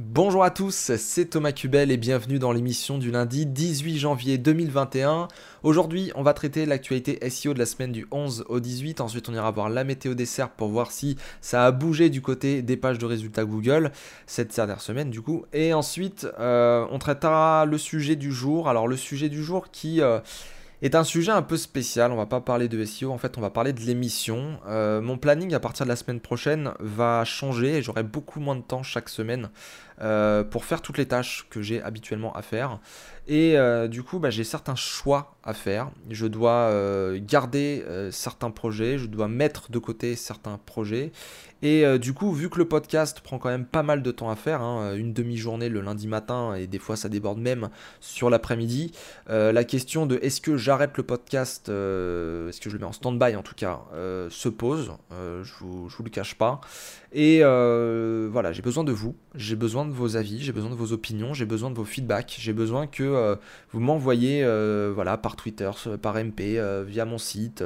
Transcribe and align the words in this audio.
Bonjour 0.00 0.44
à 0.44 0.50
tous, 0.52 0.92
c'est 0.96 1.24
Thomas 1.24 1.50
Cubel 1.50 1.90
et 1.90 1.96
bienvenue 1.96 2.38
dans 2.38 2.52
l'émission 2.52 2.98
du 2.98 3.10
lundi 3.10 3.46
18 3.46 3.98
janvier 3.98 4.38
2021. 4.38 5.26
Aujourd'hui, 5.64 6.12
on 6.14 6.22
va 6.22 6.34
traiter 6.34 6.66
l'actualité 6.66 7.18
SEO 7.28 7.52
de 7.52 7.58
la 7.58 7.66
semaine 7.66 7.90
du 7.90 8.06
11 8.12 8.44
au 8.48 8.60
18. 8.60 9.00
Ensuite, 9.00 9.28
on 9.28 9.34
ira 9.34 9.50
voir 9.50 9.68
la 9.68 9.82
météo 9.82 10.14
des 10.14 10.24
serres 10.24 10.50
pour 10.50 10.68
voir 10.68 10.92
si 10.92 11.16
ça 11.40 11.66
a 11.66 11.72
bougé 11.72 12.10
du 12.10 12.22
côté 12.22 12.62
des 12.62 12.76
pages 12.76 12.98
de 12.98 13.06
résultats 13.06 13.44
Google 13.44 13.90
cette 14.28 14.54
dernière 14.54 14.82
semaine 14.82 15.10
du 15.10 15.20
coup. 15.20 15.46
Et 15.52 15.74
ensuite, 15.74 16.28
euh, 16.38 16.86
on 16.92 17.00
traitera 17.00 17.64
le 17.64 17.76
sujet 17.76 18.14
du 18.14 18.30
jour. 18.30 18.68
Alors 18.68 18.86
le 18.86 18.96
sujet 18.96 19.28
du 19.28 19.42
jour 19.42 19.68
qui... 19.72 20.00
Euh, 20.00 20.20
est 20.82 20.94
un 20.94 21.04
sujet 21.04 21.32
un 21.32 21.42
peu 21.42 21.56
spécial. 21.56 22.12
On 22.12 22.16
va 22.16 22.26
pas 22.26 22.40
parler 22.40 22.68
de 22.68 22.84
SEO, 22.84 23.10
en 23.10 23.18
fait, 23.18 23.36
on 23.36 23.40
va 23.40 23.50
parler 23.50 23.72
de 23.72 23.80
l'émission. 23.80 24.60
Euh, 24.68 25.00
mon 25.00 25.18
planning 25.18 25.54
à 25.54 25.60
partir 25.60 25.86
de 25.86 25.88
la 25.88 25.96
semaine 25.96 26.20
prochaine 26.20 26.72
va 26.78 27.24
changer 27.24 27.78
et 27.78 27.82
j'aurai 27.82 28.02
beaucoup 28.02 28.40
moins 28.40 28.56
de 28.56 28.62
temps 28.62 28.82
chaque 28.82 29.08
semaine 29.08 29.50
euh, 30.00 30.44
pour 30.44 30.64
faire 30.64 30.82
toutes 30.82 30.98
les 30.98 31.06
tâches 31.06 31.46
que 31.50 31.62
j'ai 31.62 31.82
habituellement 31.82 32.32
à 32.34 32.42
faire. 32.42 32.78
Et 33.26 33.58
euh, 33.58 33.88
du 33.88 34.02
coup, 34.02 34.18
bah, 34.18 34.30
j'ai 34.30 34.44
certains 34.44 34.74
choix 34.74 35.36
à 35.44 35.52
faire. 35.52 35.90
Je 36.08 36.26
dois 36.26 36.72
garder 37.18 37.84
certains 38.10 38.50
projets, 38.50 38.98
je 38.98 39.06
dois 39.06 39.28
mettre 39.28 39.70
de 39.70 39.78
côté 39.78 40.16
certains 40.16 40.58
projets. 40.58 41.12
Et 41.60 41.98
du 41.98 42.12
coup, 42.12 42.32
vu 42.32 42.50
que 42.50 42.58
le 42.58 42.66
podcast 42.66 43.20
prend 43.20 43.38
quand 43.38 43.48
même 43.48 43.64
pas 43.64 43.82
mal 43.82 44.02
de 44.02 44.10
temps 44.10 44.30
à 44.30 44.36
faire, 44.36 44.60
hein, 44.60 44.94
une 44.94 45.12
demi-journée 45.12 45.68
le 45.68 45.80
lundi 45.80 46.06
matin 46.06 46.54
et 46.54 46.66
des 46.66 46.78
fois 46.78 46.96
ça 46.96 47.08
déborde 47.08 47.38
même 47.38 47.70
sur 48.00 48.30
l'après-midi, 48.30 48.92
la 49.28 49.64
question 49.64 50.04
de 50.04 50.18
est-ce 50.22 50.42
que 50.42 50.56
j'arrête 50.58 50.96
le 50.96 51.02
podcast, 51.02 51.68
est-ce 51.68 52.60
que 52.60 52.68
je 52.68 52.74
le 52.74 52.80
mets 52.80 52.86
en 52.86 52.92
stand-by 52.92 53.36
en 53.36 53.42
tout 53.42 53.54
cas, 53.54 53.80
se 54.28 54.48
pose. 54.50 54.92
je, 55.10 55.52
vous, 55.60 55.88
vous 55.88 56.04
le 56.04 56.10
cache 56.10 56.34
pas. 56.34 56.60
Et 57.12 57.40
euh, 57.42 58.28
voilà, 58.30 58.52
j'ai 58.52 58.60
besoin 58.60 58.84
de 58.84 58.92
vous, 58.92 59.16
j'ai 59.34 59.56
besoin 59.56 59.86
vos 59.92 60.16
avis, 60.16 60.40
j'ai 60.40 60.52
besoin 60.52 60.70
de 60.70 60.74
vos 60.74 60.92
opinions, 60.92 61.34
j'ai 61.34 61.46
besoin 61.46 61.70
de 61.70 61.74
vos 61.74 61.84
feedbacks, 61.84 62.36
j'ai 62.38 62.52
besoin 62.52 62.86
que 62.86 63.02
euh, 63.02 63.36
vous 63.72 63.80
m'envoyez 63.80 64.42
euh, 64.44 64.92
voilà, 64.94 65.16
par 65.16 65.36
Twitter, 65.36 65.70
par 66.00 66.16
MP, 66.16 66.60
via 66.86 67.04
mon 67.04 67.18
site, 67.18 67.64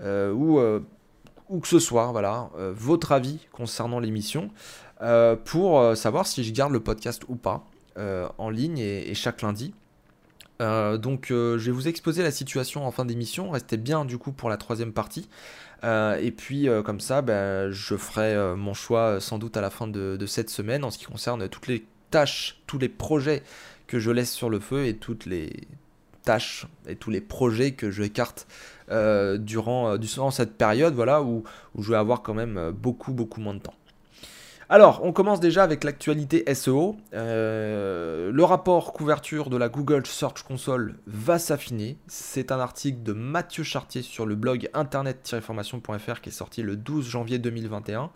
ou 0.00 0.60
où 1.50 1.60
que 1.60 1.68
ce 1.68 1.78
soit, 1.78 2.12
voilà, 2.12 2.50
votre 2.74 3.12
avis 3.12 3.46
concernant 3.52 4.00
l'émission, 4.00 4.50
pour 5.44 5.96
savoir 5.96 6.26
si 6.26 6.44
je 6.44 6.52
garde 6.52 6.72
le 6.72 6.80
podcast 6.80 7.22
ou 7.28 7.36
pas 7.36 7.64
en 8.38 8.50
ligne 8.50 8.78
et 8.78 9.14
chaque 9.14 9.42
lundi. 9.42 9.72
Euh, 10.60 10.98
donc 10.98 11.30
euh, 11.30 11.56
je 11.58 11.66
vais 11.66 11.70
vous 11.70 11.86
exposer 11.86 12.22
la 12.22 12.32
situation 12.32 12.84
en 12.84 12.90
fin 12.90 13.04
d'émission, 13.04 13.50
restez 13.50 13.76
bien 13.76 14.04
du 14.04 14.18
coup 14.18 14.32
pour 14.32 14.48
la 14.48 14.56
troisième 14.56 14.92
partie. 14.92 15.28
Euh, 15.84 16.16
et 16.16 16.30
puis 16.30 16.68
comme 16.84 17.00
ça, 17.00 17.22
ben, 17.22 17.70
je 17.70 17.96
ferai 17.96 18.56
mon 18.56 18.74
choix 18.74 19.20
sans 19.20 19.38
doute 19.38 19.56
à 19.56 19.60
la 19.60 19.70
fin 19.70 19.86
de, 19.86 20.26
cette 20.26 20.50
semaine 20.50 20.84
en 20.84 20.90
ce 20.90 20.98
qui 20.98 21.06
concerne 21.06 21.48
toutes 21.48 21.68
les 21.68 21.84
tâches, 22.10 22.60
tous 22.66 22.78
les 22.78 22.88
projets 22.88 23.42
que 23.86 23.98
je 23.98 24.10
laisse 24.10 24.32
sur 24.32 24.50
le 24.50 24.60
feu 24.60 24.86
et 24.86 24.96
toutes 24.96 25.26
les 25.26 25.68
tâches 26.24 26.66
et 26.86 26.96
tous 26.96 27.10
les 27.10 27.20
projets 27.20 27.72
que 27.72 27.90
je 27.90 28.02
écarte 28.02 28.46
durant, 28.88 29.96
durant, 29.98 30.30
cette 30.30 30.56
période 30.58 30.94
voilà, 30.94 31.22
où 31.22 31.44
je 31.78 31.90
vais 31.90 31.96
avoir 31.96 32.22
quand 32.22 32.34
même 32.34 32.70
beaucoup 32.70 33.12
beaucoup 33.12 33.40
moins 33.40 33.54
de 33.54 33.60
temps. 33.60 33.74
Alors, 34.70 35.00
on 35.02 35.12
commence 35.12 35.40
déjà 35.40 35.62
avec 35.62 35.82
l'actualité 35.82 36.44
SEO. 36.54 36.96
Euh, 37.14 38.30
le 38.30 38.44
rapport 38.44 38.92
couverture 38.92 39.48
de 39.48 39.56
la 39.56 39.70
Google 39.70 40.04
Search 40.04 40.42
Console 40.42 40.96
va 41.06 41.38
s'affiner. 41.38 41.96
C'est 42.06 42.52
un 42.52 42.60
article 42.60 43.02
de 43.02 43.14
Mathieu 43.14 43.62
Chartier 43.64 44.02
sur 44.02 44.26
le 44.26 44.34
blog 44.34 44.68
internet-formation.fr 44.74 46.20
qui 46.20 46.28
est 46.28 46.32
sorti 46.32 46.60
le 46.60 46.76
12 46.76 47.08
janvier 47.08 47.38
2021. 47.38 48.10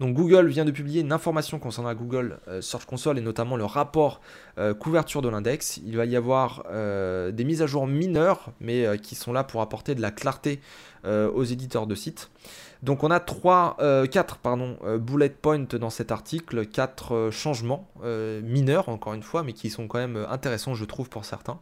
Donc 0.00 0.14
Google 0.14 0.46
vient 0.46 0.64
de 0.64 0.70
publier 0.70 1.00
une 1.00 1.12
information 1.12 1.58
concernant 1.58 1.88
la 1.88 1.94
Google 1.94 2.38
euh, 2.48 2.60
Search 2.60 2.84
Console 2.84 3.18
et 3.18 3.20
notamment 3.20 3.56
le 3.56 3.64
rapport 3.64 4.20
euh, 4.58 4.74
couverture 4.74 5.22
de 5.22 5.28
l'index. 5.28 5.80
Il 5.84 5.96
va 5.96 6.04
y 6.04 6.16
avoir 6.16 6.64
des 6.68 7.44
mises 7.44 7.62
à 7.62 7.66
jour 7.66 7.86
mineures, 7.86 8.52
mais 8.60 8.98
qui 8.98 9.14
sont 9.14 9.32
là 9.32 9.44
pour 9.44 9.60
apporter 9.60 9.94
de 9.94 10.00
la 10.00 10.10
clarté 10.10 10.60
aux 11.04 11.44
éditeurs 11.44 11.86
de 11.86 11.94
sites. 11.94 12.30
Donc 12.82 13.02
on 13.02 13.10
a 13.10 13.20
3, 13.20 13.76
4 13.78 13.80
euh, 13.80 14.38
pardon, 14.42 14.76
euh, 14.84 14.98
bullet 14.98 15.30
points 15.30 15.58
dans 15.58 15.90
cet 15.90 16.12
article, 16.12 16.66
4 16.66 17.14
euh, 17.14 17.30
changements 17.30 17.88
mineurs 18.42 18.88
encore 18.88 19.14
une 19.14 19.22
fois, 19.22 19.42
mais 19.42 19.52
qui 19.52 19.70
sont 19.70 19.88
quand 19.88 19.98
même 19.98 20.16
intéressants 20.28 20.74
je 20.74 20.84
trouve 20.84 21.08
pour 21.08 21.24
certains. 21.24 21.58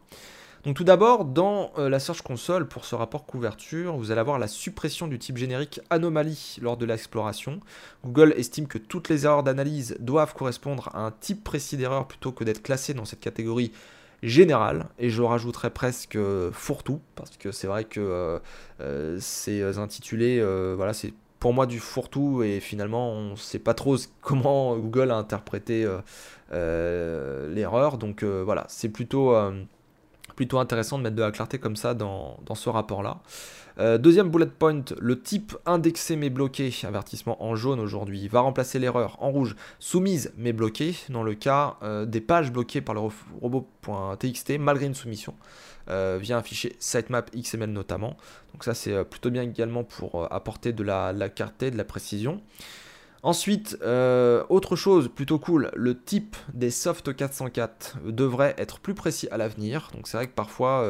Donc 0.67 0.75
tout 0.75 0.83
d'abord, 0.83 1.23
dans 1.23 1.71
la 1.77 1.97
Search 1.97 2.21
Console, 2.21 2.67
pour 2.67 2.83
ce 2.83 2.93
rapport 2.93 3.25
couverture, 3.25 3.95
vous 3.95 4.11
allez 4.11 4.19
avoir 4.19 4.37
la 4.37 4.47
suppression 4.47 5.07
du 5.07 5.17
type 5.17 5.37
générique 5.37 5.79
anomalie 5.89 6.57
lors 6.61 6.75
de 6.75 6.85
l'exploration. 6.85 7.61
Google 8.03 8.33
estime 8.35 8.67
que 8.67 8.77
toutes 8.77 9.07
les 9.07 9.23
erreurs 9.23 9.43
d'analyse 9.43 9.95
doivent 10.01 10.33
correspondre 10.33 10.89
à 10.93 11.05
un 11.05 11.11
type 11.11 11.41
précis 11.45 11.77
d'erreur 11.77 12.05
plutôt 12.05 12.33
que 12.33 12.43
d'être 12.43 12.61
classées 12.61 12.93
dans 12.93 13.05
cette 13.05 13.21
catégorie 13.21 13.71
général, 14.23 14.89
et 14.99 15.09
je 15.09 15.21
rajouterais 15.21 15.69
presque 15.69 16.19
fourre-tout, 16.51 16.99
parce 17.15 17.37
que 17.37 17.53
c'est 17.53 17.67
vrai 17.67 17.85
que 17.85 18.01
euh, 18.01 18.39
euh, 18.81 19.77
intitulé, 19.77 20.39
euh, 20.41 20.73
voilà, 20.75 20.93
c'est 20.93 21.13
pour 21.39 21.53
moi 21.53 21.65
du 21.65 21.79
fourre-tout, 21.79 22.43
et 22.43 22.59
finalement 22.59 23.13
on 23.13 23.31
ne 23.31 23.35
sait 23.37 23.59
pas 23.59 23.73
trop 23.73 23.95
comment 24.19 24.77
Google 24.77 25.11
a 25.11 25.15
interprété 25.15 25.87
l'erreur, 26.51 27.97
donc 27.97 28.25
voilà, 28.25 28.65
c'est 28.67 28.89
plutôt, 28.89 29.33
plutôt 30.37 30.59
intéressant 30.59 30.97
de 30.99 31.03
mettre 31.03 31.17
de 31.17 31.23
la 31.23 31.31
clarté 31.31 31.57
comme 31.57 31.75
ça 31.75 31.93
dans, 31.93 32.37
ce 32.55 32.69
rapport-là. 32.69 33.17
Euh, 33.79 33.97
deuxième 33.97 34.29
bullet 34.29 34.45
point, 34.45 34.83
le 34.99 35.21
type 35.21 35.57
indexé 35.65 36.15
mais 36.15 36.29
bloqué, 36.29 36.73
avertissement 36.83 37.43
en 37.43 37.55
jaune 37.55 37.79
aujourd'hui, 37.79 38.27
va 38.27 38.39
remplacer 38.41 38.79
l'erreur 38.79 39.17
en 39.19 39.31
rouge 39.31 39.55
soumise 39.79 40.31
mais 40.37 40.53
bloquée 40.53 40.95
dans 41.09 41.23
le 41.23 41.33
cas 41.33 41.75
euh, 41.83 42.05
des 42.05 42.21
pages 42.21 42.51
bloquées 42.51 42.81
par 42.81 42.95
le 42.95 43.01
robot.txt 43.41 44.57
malgré 44.59 44.85
une 44.85 44.95
soumission 44.95 45.33
euh, 45.89 46.17
via 46.21 46.37
un 46.37 46.43
fichier 46.43 46.75
sitemap 46.79 47.29
XML 47.35 47.71
notamment. 47.71 48.15
Donc 48.53 48.63
ça 48.63 48.73
c'est 48.73 49.03
plutôt 49.05 49.31
bien 49.31 49.43
également 49.43 49.83
pour 49.83 50.31
apporter 50.31 50.71
de 50.71 50.83
la 50.83 51.29
clarté, 51.29 51.71
de 51.71 51.77
la 51.77 51.83
précision. 51.83 52.41
Ensuite, 53.23 53.77
autre 53.81 54.75
chose 54.75 55.09
plutôt 55.09 55.39
cool, 55.39 55.71
le 55.75 55.99
type 55.99 56.35
des 56.53 56.69
soft 56.69 57.15
404 57.15 57.97
devrait 58.05 58.55
être 58.57 58.79
plus 58.79 58.93
précis 58.93 59.27
à 59.31 59.37
l'avenir. 59.37 59.89
Donc 59.93 60.07
c'est 60.07 60.17
vrai 60.17 60.27
que 60.27 60.33
parfois 60.33 60.85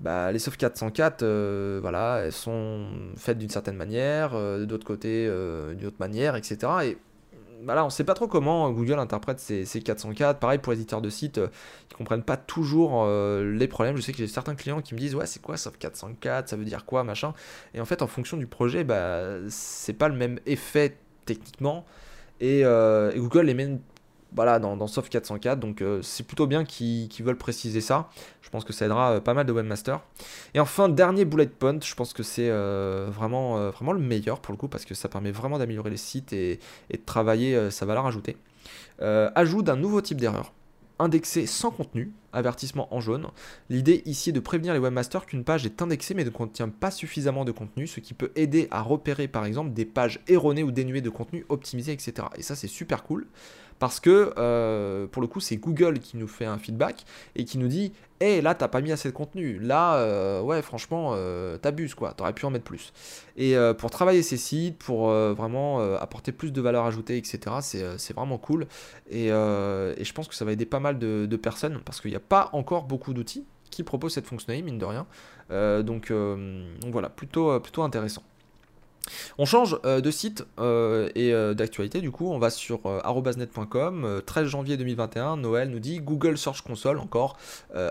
bah, 0.00 0.32
les 0.32 0.38
Soft 0.38 0.58
404, 0.58 1.22
euh, 1.22 1.78
voilà, 1.82 2.22
elles 2.24 2.32
sont 2.32 2.86
faites 3.16 3.36
d'une 3.36 3.50
certaine 3.50 3.76
manière, 3.76 4.34
euh, 4.34 4.64
d'autre 4.64 4.86
côté 4.86 5.26
euh, 5.28 5.74
d'une 5.74 5.88
autre 5.88 5.98
manière, 6.00 6.36
etc. 6.36 6.58
Et 6.84 6.98
voilà, 7.62 7.82
on 7.82 7.88
ne 7.88 7.90
sait 7.90 8.04
pas 8.04 8.14
trop 8.14 8.26
comment 8.26 8.70
Google 8.70 8.98
interprète 8.98 9.38
ces, 9.40 9.66
404. 9.66 10.40
Pareil 10.40 10.58
pour 10.58 10.72
les 10.72 10.78
éditeurs 10.78 11.02
de 11.02 11.10
sites, 11.10 11.38
ils 11.90 11.94
comprennent 11.94 12.22
pas 12.22 12.38
toujours 12.38 13.06
les 13.06 13.68
problèmes. 13.68 13.96
Je 13.96 14.00
sais 14.00 14.12
que 14.12 14.18
j'ai 14.18 14.26
certains 14.26 14.54
clients 14.54 14.80
qui 14.80 14.94
me 14.94 14.98
disent 14.98 15.14
ouais 15.14 15.26
c'est 15.26 15.42
quoi 15.42 15.58
Soft 15.58 15.76
404, 15.76 16.48
ça 16.48 16.56
veut 16.56 16.64
dire 16.64 16.86
quoi 16.86 17.04
machin. 17.04 17.34
Et 17.74 17.80
en 17.82 17.84
fait 17.84 18.00
en 18.00 18.06
fonction 18.06 18.38
du 18.38 18.46
projet, 18.46 18.82
bah 18.82 19.26
c'est 19.50 19.92
pas 19.92 20.08
le 20.08 20.16
même 20.16 20.40
effet 20.46 20.96
techniquement. 21.34 21.84
Et, 22.40 22.60
et 22.60 23.18
Google 23.18 23.46
les 23.46 23.54
met 23.54 23.78
voilà, 24.34 24.58
dans, 24.58 24.76
dans 24.76 24.86
Soft 24.86 25.10
404. 25.10 25.58
Donc 25.58 25.82
euh, 25.82 26.00
c'est 26.02 26.26
plutôt 26.26 26.46
bien 26.46 26.64
qu'ils 26.64 27.08
veulent 27.20 27.36
préciser 27.36 27.80
ça. 27.80 28.08
Je 28.42 28.50
pense 28.50 28.64
que 28.64 28.72
ça 28.72 28.86
aidera 28.86 29.12
euh, 29.12 29.20
pas 29.20 29.34
mal 29.34 29.46
de 29.46 29.52
webmasters. 29.52 30.00
Et 30.54 30.60
enfin, 30.60 30.88
dernier 30.88 31.24
bullet 31.24 31.46
point, 31.46 31.78
je 31.82 31.94
pense 31.94 32.12
que 32.12 32.22
c'est 32.22 32.48
euh, 32.50 33.08
vraiment, 33.10 33.70
vraiment 33.70 33.92
le 33.92 34.00
meilleur 34.00 34.40
pour 34.40 34.52
le 34.52 34.58
coup 34.58 34.68
parce 34.68 34.84
que 34.84 34.94
ça 34.94 35.08
permet 35.08 35.30
vraiment 35.30 35.58
d'améliorer 35.58 35.90
les 35.90 35.96
sites 35.96 36.32
et, 36.32 36.60
et, 36.90 36.96
de 36.96 37.02
travailler 37.04 37.70
sa 37.70 37.86
valeur 37.86 38.06
ajoutée. 38.06 38.36
ajout 39.00 39.62
d'un 39.62 39.76
nouveau 39.76 40.00
type 40.00 40.20
d'erreur 40.20 40.52
indexé 41.00 41.46
sans 41.46 41.70
contenu, 41.70 42.12
avertissement 42.32 42.94
en 42.94 43.00
jaune. 43.00 43.26
L'idée 43.68 44.02
ici 44.04 44.30
est 44.30 44.32
de 44.32 44.40
prévenir 44.40 44.72
les 44.72 44.78
webmasters 44.78 45.26
qu'une 45.26 45.44
page 45.44 45.66
est 45.66 45.82
indexée 45.82 46.14
mais 46.14 46.24
ne 46.24 46.30
contient 46.30 46.68
pas 46.68 46.90
suffisamment 46.90 47.44
de 47.44 47.52
contenu, 47.52 47.86
ce 47.86 48.00
qui 48.00 48.14
peut 48.14 48.30
aider 48.36 48.68
à 48.70 48.82
repérer 48.82 49.26
par 49.26 49.44
exemple 49.44 49.72
des 49.72 49.84
pages 49.84 50.20
erronées 50.28 50.62
ou 50.62 50.70
dénuées 50.70 51.00
de 51.00 51.10
contenu 51.10 51.44
optimisé, 51.48 51.92
etc. 51.92 52.28
Et 52.36 52.42
ça 52.42 52.54
c'est 52.54 52.68
super 52.68 53.02
cool 53.02 53.26
parce 53.80 53.98
que 53.98 54.32
euh, 54.38 55.08
pour 55.08 55.22
le 55.22 55.26
coup 55.26 55.40
c'est 55.40 55.56
Google 55.56 55.98
qui 55.98 56.18
nous 56.18 56.28
fait 56.28 56.44
un 56.44 56.58
feedback 56.58 57.04
et 57.34 57.44
qui 57.44 57.58
nous 57.58 57.66
dit 57.66 57.92
hé 58.20 58.36
hey, 58.36 58.42
là 58.42 58.54
t'as 58.54 58.68
pas 58.68 58.82
mis 58.82 58.92
assez 58.92 59.08
de 59.08 59.14
contenu. 59.14 59.58
Là 59.58 59.96
euh, 59.96 60.40
ouais 60.42 60.62
franchement 60.62 61.12
euh, 61.14 61.56
t'abuses 61.56 61.94
quoi. 61.94 62.12
T'aurais 62.12 62.34
pu 62.34 62.44
en 62.44 62.50
mettre 62.50 62.64
plus 62.64 62.92
et 63.36 63.56
pour 63.78 63.90
travailler 63.90 64.22
ces 64.22 64.36
sites 64.36 64.78
pour 64.78 65.08
vraiment 65.08 65.80
apporter 65.96 66.30
plus 66.30 66.52
de 66.52 66.60
valeur 66.60 66.84
ajoutée 66.84 67.16
etc 67.16 67.56
c'est 67.60 68.12
vraiment 68.12 68.38
cool. 68.38 68.66
Et, 69.10 69.28
je 69.28 70.12
pense 70.12 70.28
que 70.28 70.34
ça 70.34 70.44
va 70.44 70.52
aider 70.52 70.66
pas 70.66 70.80
mal 70.80 70.98
de, 70.98 71.36
personnes 71.36 71.80
parce 71.84 72.00
qu'il 72.00 72.10
n'y 72.10 72.16
a 72.16 72.20
pas 72.20 72.50
encore 72.52 72.84
beaucoup 72.84 73.14
d'outils 73.14 73.46
qui 73.70 73.82
proposent 73.82 74.12
cette 74.12 74.26
fonctionnalité 74.26 74.70
mine 74.70 74.78
de 74.78 74.84
rien. 74.84 75.06
Donc, 75.82 76.12
voilà 76.92 77.08
plutôt 77.08 77.82
intéressant 77.82 78.22
On 79.38 79.44
change 79.44 79.78
euh, 79.84 80.00
de 80.00 80.10
site 80.10 80.44
euh, 80.58 81.08
et 81.14 81.32
euh, 81.32 81.54
d'actualité, 81.54 82.00
du 82.00 82.10
coup, 82.10 82.28
on 82.30 82.38
va 82.38 82.50
sur 82.50 82.80
arobasnet.com, 82.84 84.22
13 84.24 84.46
janvier 84.46 84.76
2021, 84.76 85.36
Noël 85.36 85.70
nous 85.70 85.78
dit 85.78 86.00
Google 86.00 86.38
Search 86.38 86.62
Console, 86.62 86.98
encore, 86.98 87.36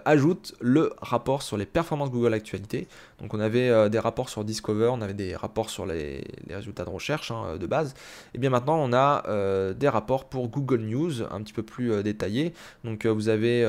ajoute 0.06 0.56
le 0.60 0.94
rapport 1.02 1.42
sur 1.42 1.58
les 1.58 1.66
performances 1.66 2.12
Google 2.12 2.34
Actualité. 2.34 2.88
Donc 3.22 3.34
on 3.34 3.40
avait 3.40 3.90
des 3.90 4.00
rapports 4.00 4.30
sur 4.30 4.44
Discover, 4.44 4.90
on 4.94 5.02
avait 5.02 5.14
des 5.14 5.36
rapports 5.36 5.70
sur 5.70 5.86
les, 5.86 6.24
résultats 6.50 6.86
de 6.86 6.90
recherche 6.90 7.32
hein, 7.32 7.58
de 7.58 7.68
base. 7.68 7.94
Et 8.34 8.38
bien 8.38 8.50
maintenant, 8.50 8.78
on 8.80 8.94
a 8.94 9.24
des 9.74 9.90
rapports 9.90 10.30
pour 10.30 10.48
Google 10.50 10.82
News, 10.82 11.24
un 11.24 11.42
petit 11.42 11.54
peu 11.54 11.64
plus 11.64 12.04
détaillés. 12.04 12.54
Donc 12.84 13.06
vous 13.06 13.30
avez 13.30 13.62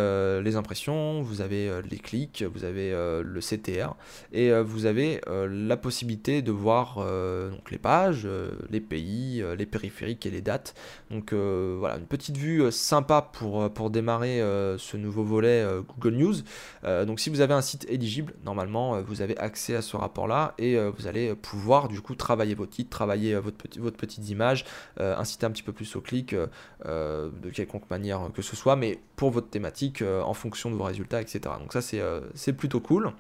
les 0.43 0.57
impressions, 0.57 1.23
vous 1.23 1.41
avez 1.41 1.71
les 1.91 1.99
clics, 1.99 2.45
vous 2.55 2.65
avez 2.65 2.91
le 2.91 3.41
CTR, 3.41 3.95
et 4.33 4.53
vous 4.61 4.87
avez 4.87 5.21
la 5.27 5.77
possibilité 5.77 6.43
de 6.43 6.53
voir 6.53 6.99
euh, 6.99 7.51
donc 7.51 7.71
les 7.71 7.79
pages, 7.79 8.23
euh, 8.25 8.51
les 8.71 8.81
pays, 8.81 9.43
euh, 9.43 9.57
les 9.57 9.67
périphériques 9.67 10.27
et 10.27 10.31
les 10.31 10.41
dates. 10.41 10.75
Donc 11.11 11.33
voilà, 11.33 11.97
une 11.97 12.07
petite 12.07 12.37
vue 12.37 12.71
sympa 12.71 13.31
pour, 13.33 13.71
pour 13.73 13.91
démarrer 13.91 14.41
ce 14.79 14.97
nouveau 14.97 15.25
volet 15.25 15.67
Google 15.89 16.17
News. 16.17 16.35
donc 17.07 17.21
si 17.21 17.31
vous 17.31 17.41
avez 17.41 17.55
un 17.55 17.61
site 17.61 17.87
éligible, 17.89 18.35
normalement 18.45 19.01
vous 19.03 19.23
avez 19.23 19.39
accès 19.41 19.75
à 19.75 19.83
ce 19.83 19.97
rapport-là 19.97 20.55
et 20.59 20.79
vous 20.79 21.07
allez 21.07 21.35
pouvoir 21.35 21.89
du 21.89 22.01
coup 22.01 22.15
travailler 22.15 22.55
vos 22.55 22.67
titres, 22.67 22.91
travailler 22.91 23.35
votre, 23.37 23.57
petit, 23.57 23.79
votre 23.79 23.97
petite 23.97 24.29
image, 24.29 24.65
inciter 24.99 25.47
un 25.47 25.51
petit 25.51 25.63
peu 25.63 25.73
plus 25.73 25.97
au 25.97 26.01
clic 26.01 26.35
de 26.35 27.51
quelconque 27.53 27.89
manière 27.91 28.31
que 28.35 28.43
ce 28.43 28.57
soit, 28.57 28.77
mais 28.77 28.99
pour 29.17 29.31
votre 29.31 29.49
thématique 29.49 30.03
en 30.03 30.35
fonction 30.35 30.71
de 30.71 30.77
vos 30.77 30.85
résultats, 30.85 31.21
etc. 31.21 31.41
Donc 31.61 31.73
ça 31.73 31.81
c'est 31.83 32.53
plutôt 32.53 32.81
cool. 32.81 33.13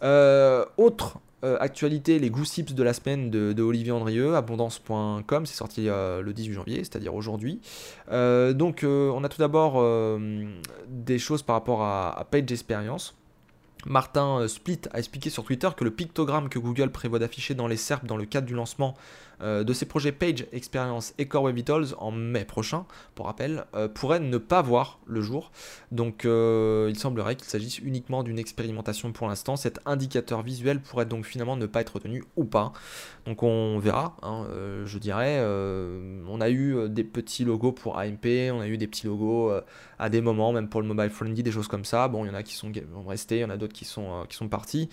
autre 0.00 1.18
euh, 1.44 1.56
actualité, 1.58 2.20
les 2.20 2.30
goosips 2.30 2.72
de 2.72 2.82
la 2.84 2.92
semaine 2.92 3.28
de, 3.30 3.62
Olivier 3.62 3.90
Andrieux, 3.90 4.36
abondance.com, 4.36 5.44
c'est 5.44 5.56
sorti 5.56 5.88
euh, 5.88 6.22
le 6.22 6.32
18 6.32 6.52
janvier, 6.52 6.78
c'est-à-dire 6.78 7.14
aujourd'hui. 7.14 7.60
Euh, 8.12 8.52
donc 8.52 8.84
on 8.84 9.24
a 9.24 9.28
tout 9.28 9.38
d'abord 9.38 9.82
des 10.88 11.18
choses 11.18 11.42
par 11.42 11.56
rapport 11.56 11.82
à, 11.82 12.18
à 12.18 12.24
Page 12.24 12.50
Experience. 12.50 13.14
Martin 13.86 14.46
Split 14.48 14.80
a 14.92 14.98
expliqué 14.98 15.30
sur 15.30 15.44
Twitter 15.44 15.68
que 15.76 15.84
le 15.84 15.90
pictogramme 15.90 16.48
que 16.48 16.58
Google 16.58 16.90
prévoit 16.90 17.18
d'afficher 17.18 17.54
dans 17.54 17.66
les 17.66 17.76
SERP 17.76 18.06
dans 18.06 18.16
le 18.16 18.24
cadre 18.24 18.46
du 18.46 18.54
lancement 18.54 18.96
euh, 19.42 19.64
de 19.64 19.72
ces 19.72 19.86
projets 19.86 20.12
Page 20.12 20.46
Experience 20.52 21.14
et 21.18 21.26
Core 21.26 21.44
Web 21.44 21.56
Vitals 21.56 21.94
en 21.98 22.12
mai 22.12 22.44
prochain, 22.44 22.86
pour 23.14 23.26
rappel, 23.26 23.64
euh, 23.74 23.88
pourrait 23.88 24.20
ne 24.20 24.38
pas 24.38 24.62
voir 24.62 25.00
le 25.06 25.20
jour. 25.20 25.50
Donc 25.90 26.24
euh, 26.24 26.86
il 26.88 26.98
semblerait 26.98 27.34
qu'il 27.34 27.48
s'agisse 27.48 27.78
uniquement 27.78 28.22
d'une 28.22 28.38
expérimentation 28.38 29.12
pour 29.12 29.26
l'instant. 29.26 29.56
Cet 29.56 29.80
indicateur 29.84 30.42
visuel 30.42 30.80
pourrait 30.80 31.06
donc 31.06 31.26
finalement 31.26 31.56
ne 31.56 31.66
pas 31.66 31.80
être 31.80 31.98
tenu 31.98 32.24
ou 32.36 32.44
pas. 32.44 32.72
Donc 33.26 33.42
on 33.42 33.78
verra, 33.78 34.16
hein, 34.22 34.46
je 34.84 34.98
dirais. 34.98 35.40
on 35.40 36.40
a 36.40 36.50
eu 36.50 36.88
des 36.88 37.04
petits 37.04 37.44
logos 37.44 37.72
pour 37.72 37.98
AMP, 37.98 38.50
on 38.52 38.60
a 38.60 38.66
eu 38.66 38.76
des 38.78 38.86
petits 38.86 39.06
logos 39.06 39.52
à 39.98 40.08
des 40.08 40.20
moments, 40.20 40.52
même 40.52 40.68
pour 40.68 40.80
le 40.80 40.88
mobile 40.88 41.10
friendly, 41.10 41.42
des 41.42 41.52
choses 41.52 41.68
comme 41.68 41.84
ça. 41.84 42.08
Bon, 42.08 42.24
il 42.24 42.28
y 42.28 42.30
en 42.30 42.34
a 42.34 42.42
qui 42.42 42.54
sont 42.54 42.72
restés, 43.06 43.36
il 43.36 43.40
y 43.40 43.44
en 43.44 43.50
a 43.50 43.56
d'autres 43.56 43.74
qui 43.74 43.84
sont, 43.84 44.24
qui 44.28 44.36
sont 44.36 44.48
partis. 44.48 44.88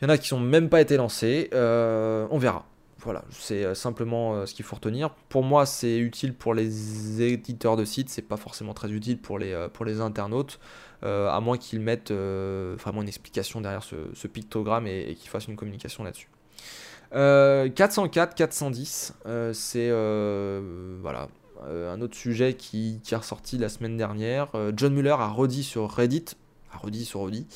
Il 0.00 0.04
y 0.04 0.06
en 0.06 0.10
a 0.10 0.18
qui 0.18 0.28
sont 0.28 0.40
même 0.40 0.68
pas 0.68 0.80
été 0.80 0.96
lancés. 0.96 1.50
on 1.52 2.38
verra. 2.38 2.66
Voilà, 3.02 3.24
c'est 3.30 3.64
euh, 3.64 3.74
simplement 3.74 4.34
euh, 4.34 4.46
ce 4.46 4.54
qu'il 4.54 4.64
faut 4.64 4.76
retenir. 4.76 5.10
Pour 5.30 5.42
moi, 5.42 5.64
c'est 5.64 5.98
utile 5.98 6.34
pour 6.34 6.52
les 6.52 7.22
éditeurs 7.22 7.76
de 7.76 7.84
sites, 7.84 8.10
c'est 8.10 8.22
pas 8.22 8.36
forcément 8.36 8.74
très 8.74 8.90
utile 8.90 9.18
pour 9.18 9.38
les, 9.38 9.52
euh, 9.52 10.02
internautes, 10.02 10.60
à 11.02 11.40
moins 11.40 11.56
qu'ils 11.56 11.80
mettent 11.80 12.12
vraiment 12.12 13.00
une 13.00 13.08
explication 13.08 13.62
derrière 13.62 13.82
ce, 13.82 14.26
pictogramme 14.26 14.86
et, 14.86 15.14
qu'ils 15.14 15.30
fassent 15.30 15.48
une 15.48 15.56
communication 15.56 16.04
là-dessus. 16.04 16.28
404, 17.12 18.34
410, 18.34 19.14
c'est 19.54 19.90
voilà, 21.00 21.28
un 21.66 22.00
autre 22.02 22.16
sujet 22.16 22.52
qui, 22.54 23.00
qui, 23.02 23.14
est 23.14 23.16
ressorti 23.16 23.56
la 23.56 23.70
semaine 23.70 23.96
dernière. 23.96 24.48
John 24.76 24.92
Muller 24.92 25.16
a 25.18 25.28
redit 25.28 25.62
sur 25.62 25.90
Reddit, 25.90 26.36
redit 26.78 27.04
sur 27.04 27.20
redit, 27.20 27.46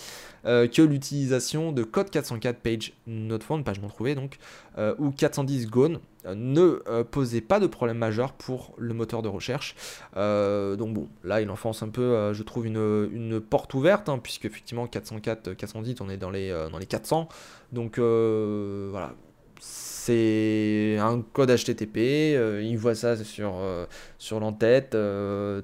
euh, 0.47 0.69
que 0.69 0.83
l'utilisation 0.83 1.73
de 1.73 1.83
code 1.83 2.11
404 2.11 2.59
page 2.59 2.93
not 3.07 3.41
found, 3.41 3.65
page 3.65 3.81
non 3.81 3.89
trouvée 3.89 4.15
donc, 4.15 4.39
euh, 4.79 4.95
ou 4.99 5.11
410 5.11 5.69
gone 5.69 6.01
euh, 6.27 6.35
ne 6.35 7.03
posait 7.03 7.41
pas 7.41 7.61
de 7.61 7.67
problème 7.67 7.99
majeur 7.99 8.33
pour 8.33 8.75
le 8.77 8.93
moteur 8.93 9.23
de 9.23 9.29
recherche. 9.29 9.75
donc 10.15 10.95
bon, 10.95 11.09
là 11.23 11.41
il 11.41 11.51
enfonce 11.51 11.83
un 11.83 11.89
peu, 11.89 12.33
je 12.33 12.43
trouve, 12.43 12.67
une, 12.67 13.41
porte 13.41 13.75
ouverte, 13.75 14.09
hein, 14.09 14.19
puisque 14.23 14.45
effectivement 14.45 14.87
404, 14.87 15.55
410, 15.55 16.01
on 16.01 16.09
est 16.09 16.17
dans 16.17 16.31
les, 16.31 16.51
dans 16.71 16.79
les 16.79 16.87
400. 16.87 17.29
Donc 17.73 17.99
voilà, 17.99 19.15
c'est 19.61 20.99
un 21.01 21.23
code 21.33 21.51
HTTP, 21.51 22.63
il 22.63 22.77
voit 22.77 22.95
ça 22.95 23.17
sur, 23.17 23.55
sur 24.19 24.41
l'entête, 24.41 24.97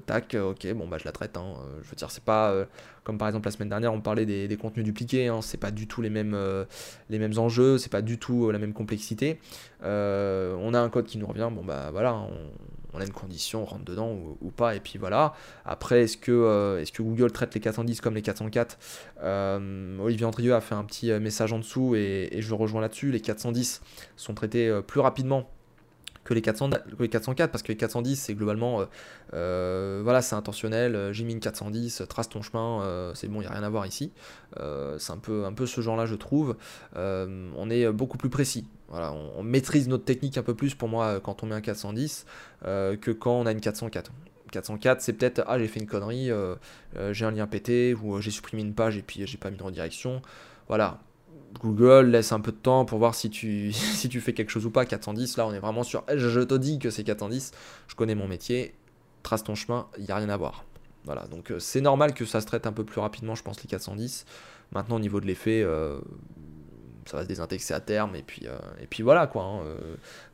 tac, 0.05 0.35
ok, 0.35 0.73
bon 0.73 0.87
bah 0.87 0.97
je 0.97 1.05
la 1.05 1.11
traite, 1.11 1.37
hein, 1.37 1.53
je 1.83 1.89
veux 1.89 1.95
dire, 1.95 2.09
c'est 2.09 2.23
pas 2.23 2.65
comme 3.03 3.17
par 3.17 3.27
exemple 3.27 3.47
la 3.47 3.51
semaine 3.51 3.69
dernière, 3.69 3.93
on 3.93 4.01
parlait 4.01 4.25
des, 4.25 4.57
contenus 4.57 4.85
dupliqués, 4.85 5.27
hein, 5.27 5.41
c'est 5.41 5.57
pas 5.57 5.71
du 5.71 5.87
tout 5.87 6.01
les 6.01 6.09
mêmes, 6.09 6.33
euh, 6.35 6.65
les 7.09 7.19
mêmes 7.19 7.37
enjeux, 7.37 7.77
c'est 7.77 7.91
pas 7.91 8.01
du 8.01 8.17
tout 8.17 8.47
euh, 8.47 8.51
la 8.51 8.59
même 8.59 8.73
complexité. 8.73 9.39
Euh, 9.83 10.55
on 10.59 10.73
a 10.73 10.79
un 10.79 10.89
code 10.89 11.05
qui 11.05 11.17
nous 11.17 11.25
revient, 11.25 11.49
bon 11.51 11.63
bah 11.63 11.89
voilà, 11.91 12.15
on, 12.93 12.99
a 12.99 13.03
une 13.03 13.11
condition, 13.11 13.63
on 13.63 13.65
rentre 13.65 13.85
dedans 13.85 14.15
ou, 14.41 14.51
pas, 14.51 14.75
et 14.75 14.79
puis 14.79 14.99
voilà. 14.99 15.33
Après, 15.65 16.03
est-ce 16.03 16.17
que, 16.17 16.79
est 16.79 16.91
que 16.91 17.01
Google 17.01 17.31
traite 17.31 17.55
les 17.55 17.61
410 17.61 18.01
comme 18.01 18.15
les 18.15 18.21
404 18.21 18.77
Olivier 19.99 20.25
Andrieux 20.25 20.53
a 20.53 20.61
fait 20.61 20.75
un 20.75 20.83
petit 20.83 21.11
message 21.13 21.53
en 21.53 21.59
dessous 21.59 21.95
et, 21.95 22.27
et 22.31 22.41
je 22.41 22.53
rejoins 22.53 22.81
là-dessus. 22.81 23.11
Les 23.11 23.21
410 23.21 23.81
sont 24.17 24.33
traités 24.33 24.81
plus 24.85 24.99
rapidement 24.99 25.49
que 26.23 26.33
les, 26.33 26.41
400, 26.41 26.69
les 26.99 27.09
404 27.09 27.51
parce 27.51 27.63
que 27.63 27.69
les 27.69 27.77
410 27.77 28.15
c'est 28.15 28.35
globalement 28.35 28.81
euh, 28.81 28.85
euh, 29.33 30.01
voilà 30.03 30.21
c'est 30.21 30.35
intentionnel 30.35 30.95
euh, 30.95 31.13
Jimmy 31.13 31.39
410 31.39 32.03
trace 32.07 32.29
ton 32.29 32.41
chemin 32.41 33.11
c'est 33.15 33.27
bon 33.27 33.41
il 33.41 33.45
n'y 33.45 33.47
a 33.47 33.51
rien 33.51 33.63
à 33.63 33.69
voir 33.69 33.85
ici. 33.85 34.11
C'est 34.55 35.11
un 35.11 35.17
peu, 35.17 35.45
un 35.45 35.53
peu 35.53 35.65
ce 35.65 35.81
genre 35.81 35.95
là 35.95 36.05
je 36.05 36.15
trouve. 36.15 36.55
On 36.95 37.69
est 37.69 37.91
beaucoup 37.91 38.17
plus 38.17 38.29
précis. 38.29 38.67
Voilà, 38.89 39.13
on, 39.13 39.41
maîtrise 39.41 39.87
notre 39.87 40.03
technique 40.03 40.37
un 40.37 40.43
peu 40.43 40.53
plus 40.53 40.75
pour 40.75 40.89
moi 40.89 41.21
quand 41.21 41.43
on 41.43 41.45
met 41.47 41.55
un 41.55 41.61
410 41.61 42.25
que 42.63 43.11
quand 43.11 43.33
on 43.33 43.45
a 43.45 43.51
une 43.51 43.61
404 43.61 44.11
404 44.51 45.01
c'est 45.01 45.13
peut-être 45.13 45.43
ah 45.47 45.57
j'ai 45.57 45.67
fait 45.67 45.79
une 45.79 45.87
connerie 45.87 46.29
j'ai 47.11 47.25
un 47.25 47.31
lien 47.31 47.47
pété 47.47 47.95
ou 47.95 48.19
j'ai 48.19 48.31
supprimé 48.31 48.63
une 48.63 48.73
page 48.73 48.97
et 48.97 49.01
puis 49.01 49.25
j'ai 49.25 49.37
pas 49.37 49.49
mis 49.49 49.57
de 49.57 49.63
redirection. 49.63 50.21
Voilà 50.67 50.99
Google 51.59 52.07
laisse 52.07 52.31
un 52.31 52.39
peu 52.39 52.51
de 52.51 52.57
temps 52.57 52.85
pour 52.85 52.99
voir 52.99 53.15
si 53.15 53.29
tu, 53.29 53.71
si 53.73 54.09
tu 54.09 54.21
fais 54.21 54.33
quelque 54.33 54.49
chose 54.49 54.65
ou 54.65 54.71
pas. 54.71 54.85
410, 54.85 55.37
là 55.37 55.47
on 55.47 55.53
est 55.53 55.59
vraiment 55.59 55.83
sur 55.83 56.03
je 56.13 56.41
te 56.41 56.55
dis 56.55 56.79
que 56.79 56.89
c'est 56.89 57.03
410, 57.03 57.51
je 57.87 57.95
connais 57.95 58.15
mon 58.15 58.27
métier, 58.27 58.73
trace 59.23 59.43
ton 59.43 59.55
chemin, 59.55 59.87
il 59.97 60.05
n'y 60.05 60.11
a 60.11 60.15
rien 60.15 60.29
à 60.29 60.37
voir. 60.37 60.65
Voilà, 61.05 61.25
donc 61.27 61.51
euh, 61.51 61.59
c'est 61.59 61.81
normal 61.81 62.13
que 62.13 62.25
ça 62.25 62.41
se 62.41 62.45
traite 62.45 62.67
un 62.67 62.71
peu 62.71 62.83
plus 62.83 63.01
rapidement, 63.01 63.35
je 63.35 63.43
pense, 63.43 63.61
les 63.63 63.67
410. 63.67 64.25
Maintenant, 64.71 64.97
au 64.97 64.99
niveau 64.99 65.19
de 65.19 65.25
l'effet, 65.25 65.63
euh, 65.63 65.99
ça 67.05 67.17
va 67.17 67.23
se 67.23 67.27
désindexer 67.27 67.73
à 67.73 67.79
terme, 67.79 68.15
et 68.15 68.21
puis, 68.21 68.47
euh, 68.47 68.57
et 68.81 68.85
puis 68.85 69.01
voilà, 69.01 69.25
quoi. 69.27 69.43
Hein, 69.43 69.63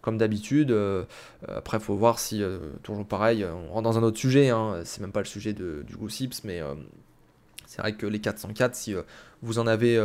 comme 0.02 0.18
d'habitude, 0.18 0.76
après, 1.48 1.80
faut 1.80 1.96
voir 1.96 2.20
si, 2.20 2.44
toujours 2.84 3.06
pareil, 3.06 3.46
on 3.46 3.74
rentre 3.74 3.84
dans 3.84 3.98
un 3.98 4.04
autre 4.04 4.20
sujet, 4.20 4.50
hein, 4.50 4.82
c'est 4.84 5.02
même 5.02 5.12
pas 5.14 5.22
le 5.22 5.26
sujet 5.26 5.54
de, 5.54 5.84
du 5.88 5.96
GoSips, 5.96 6.44
mais 6.44 6.62
c'est 7.66 7.82
vrai 7.82 7.96
que 7.96 8.06
les 8.06 8.20
404, 8.20 8.76
si 8.76 8.96
vous 9.42 9.60
en 9.60 9.68
avez 9.68 9.98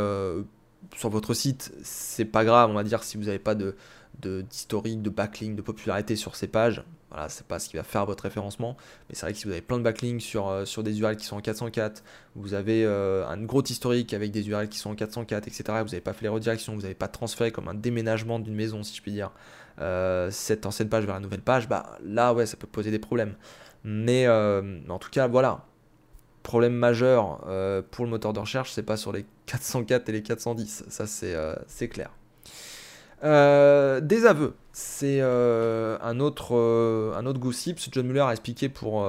sur 0.95 1.09
votre 1.09 1.33
site, 1.33 1.73
c'est 1.83 2.25
pas 2.25 2.45
grave, 2.45 2.69
on 2.69 2.73
va 2.73 2.83
dire, 2.83 3.03
si 3.03 3.17
vous 3.17 3.25
n'avez 3.25 3.39
pas 3.39 3.55
de 3.55 3.75
d'historique, 4.21 5.01
de, 5.01 5.09
backlink, 5.09 5.55
de 5.55 5.61
popularité 5.61 6.15
sur 6.15 6.35
ces 6.35 6.47
pages. 6.47 6.83
Voilà, 7.09 7.29
c'est 7.29 7.45
pas 7.45 7.59
ce 7.59 7.69
qui 7.69 7.77
va 7.77 7.83
faire 7.83 8.05
votre 8.05 8.23
référencement. 8.23 8.75
Mais 9.07 9.15
c'est 9.15 9.25
vrai 9.25 9.33
que 9.33 9.39
si 9.39 9.45
vous 9.45 9.51
avez 9.51 9.61
plein 9.61 9.77
de 9.77 9.83
backlinks 9.83 10.21
sur, 10.21 10.47
euh, 10.49 10.65
sur 10.65 10.81
des 10.81 10.99
URL 10.99 11.15
qui 11.15 11.25
sont 11.25 11.35
en 11.35 11.41
404, 11.41 12.03
vous 12.35 12.53
avez 12.53 12.85
euh, 12.85 13.27
un 13.27 13.37
gros 13.43 13.63
historique 13.63 14.13
avec 14.13 14.31
des 14.31 14.49
URL 14.49 14.69
qui 14.69 14.79
sont 14.79 14.91
en 14.91 14.95
404, 14.95 15.47
etc. 15.47 15.63
Vous 15.67 15.89
n'avez 15.89 16.01
pas 16.01 16.13
fait 16.13 16.23
les 16.23 16.29
redirections, 16.29 16.73
vous 16.73 16.81
n'avez 16.81 16.95
pas 16.95 17.07
transféré 17.07 17.51
comme 17.51 17.67
un 17.67 17.75
déménagement 17.75 18.39
d'une 18.39 18.55
maison, 18.55 18.81
si 18.81 18.95
je 18.95 19.01
puis 19.01 19.11
dire, 19.11 19.31
euh, 19.79 20.31
cette 20.31 20.65
ancienne 20.65 20.89
page 20.89 21.05
vers 21.05 21.15
la 21.15 21.21
nouvelle 21.21 21.41
page, 21.41 21.67
bah 21.67 21.97
là, 22.03 22.33
ouais, 22.33 22.45
ça 22.45 22.57
peut 22.57 22.67
poser 22.67 22.89
des 22.89 22.99
problèmes. 22.99 23.35
Mais 23.83 24.27
en 24.29 24.97
tout 24.97 25.09
cas, 25.09 25.27
voilà, 25.27 25.65
problème 26.43 26.73
majeur 26.73 27.41
euh, 27.47 27.81
pour 27.89 28.05
le 28.05 28.11
moteur 28.11 28.33
de 28.33 28.39
recherche, 28.39 28.71
c'est 28.71 28.83
pas 28.83 28.97
sur 28.97 29.11
les 29.11 29.25
404 29.47 30.09
et 30.09 30.11
les 30.11 30.21
410, 30.21 30.85
ça 30.89 31.07
c'est 31.07 31.33
euh, 31.33 31.55
clair. 31.89 32.11
Euh, 33.23 34.01
des 34.01 34.25
aveux, 34.25 34.53
c'est 34.73 35.21
un 35.21 36.19
autre, 36.19 36.53
un 37.17 37.25
autre 37.25 37.39
gossip. 37.39 37.79
John 37.91 38.05
Muller 38.05 38.19
a 38.19 38.31
expliqué 38.31 38.67
pour, 38.67 39.07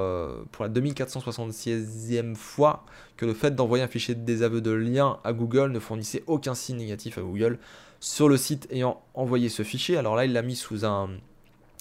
pour 0.53 0.65
la 0.65 0.71
2476e 0.71 2.37
fois 2.37 2.85
que 3.17 3.27
le 3.27 3.35
fait 3.35 3.57
d'envoyer 3.57 3.83
un 3.83 3.89
fichier 3.89 4.15
de 4.15 4.21
désaveu 4.21 4.61
de 4.61 4.71
lien 4.71 5.19
à 5.25 5.33
Google 5.33 5.73
ne 5.73 5.81
fournissait 5.81 6.23
aucun 6.29 6.55
signe 6.55 6.77
négatif 6.77 7.19
à 7.19 7.23
Google 7.23 7.59
sur 7.99 8.29
le 8.29 8.37
site 8.37 8.69
ayant 8.71 9.01
envoyé 9.15 9.49
ce 9.49 9.65
fichier. 9.65 9.97
Alors 9.97 10.15
là, 10.15 10.27
il 10.27 10.33
l'a 10.33 10.43
mis 10.43 10.57
sous 10.57 10.85
un, 10.85 11.09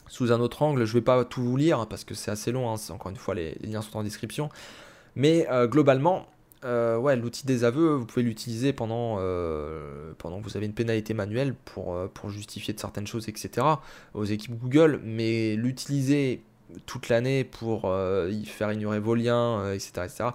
sous 0.07 0.31
un 0.31 0.39
autre 0.39 0.61
angle. 0.61 0.85
Je 0.85 0.93
vais 0.93 1.01
pas 1.01 1.25
tout 1.25 1.43
vous 1.43 1.57
lire 1.57 1.85
parce 1.87 2.03
que 2.03 2.15
c'est 2.15 2.31
assez 2.31 2.51
long. 2.51 2.73
Hein. 2.73 2.77
Encore 2.89 3.11
une 3.11 3.17
fois, 3.17 3.35
les 3.35 3.57
liens 3.61 3.81
sont 3.81 3.97
en 3.97 4.03
description. 4.03 4.49
Mais 5.15 5.47
euh, 5.49 5.67
globalement, 5.67 6.27
euh, 6.65 6.97
ouais, 6.97 7.15
l'outil 7.15 7.45
des 7.45 7.63
aveux, 7.63 7.95
vous 7.95 8.05
pouvez 8.05 8.23
l'utiliser 8.23 8.73
pendant, 8.73 9.17
euh, 9.19 10.13
pendant 10.17 10.39
que 10.39 10.45
vous 10.45 10.57
avez 10.57 10.65
une 10.65 10.73
pénalité 10.73 11.13
manuelle 11.13 11.53
pour, 11.65 11.97
pour 12.13 12.29
justifier 12.29 12.73
de 12.73 12.79
certaines 12.79 13.07
choses, 13.07 13.27
etc. 13.29 13.67
aux 14.13 14.25
équipes 14.25 14.57
Google, 14.59 15.01
mais 15.03 15.55
l'utiliser 15.55 16.41
toute 16.85 17.09
l'année 17.09 17.43
pour 17.43 17.93
y 18.29 18.45
faire 18.45 18.71
ignorer 18.71 18.99
vos 18.99 19.13
liens, 19.13 19.73
etc., 19.73 19.91
etc., 20.05 20.29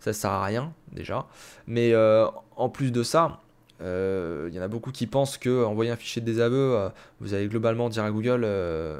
ça 0.00 0.12
sert 0.12 0.30
à 0.30 0.44
rien 0.44 0.72
déjà. 0.92 1.26
Mais 1.66 1.94
en 1.96 2.68
plus 2.68 2.90
de 2.90 3.02
ça, 3.02 3.40
il 3.80 4.54
y 4.54 4.58
en 4.58 4.62
a 4.62 4.68
beaucoup 4.68 4.92
qui 4.92 5.06
pensent 5.06 5.38
que 5.38 5.64
envoyer 5.64 5.90
un 5.90 5.96
fichier 5.96 6.20
de 6.20 6.26
désaveu, 6.26 6.90
vous 7.20 7.34
allez 7.34 7.46
globalement 7.46 7.88
dire 7.88 8.04
à 8.04 8.10
Google 8.10 8.44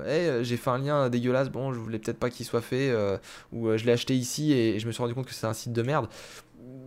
hey, 0.06 0.44
j'ai 0.44 0.56
fait 0.56 0.70
un 0.70 0.78
lien 0.78 1.08
dégueulasse, 1.08 1.50
bon, 1.50 1.72
je 1.72 1.78
voulais 1.78 1.98
peut-être 1.98 2.18
pas 2.18 2.30
qu'il 2.30 2.46
soit 2.46 2.60
fait, 2.60 2.94
ou 3.52 3.76
je 3.76 3.84
l'ai 3.84 3.92
acheté 3.92 4.14
ici 4.14 4.52
et 4.52 4.78
je 4.78 4.86
me 4.86 4.92
suis 4.92 5.02
rendu 5.02 5.14
compte 5.14 5.26
que 5.26 5.34
c'est 5.34 5.46
un 5.46 5.54
site 5.54 5.72
de 5.72 5.82
merde 5.82 6.08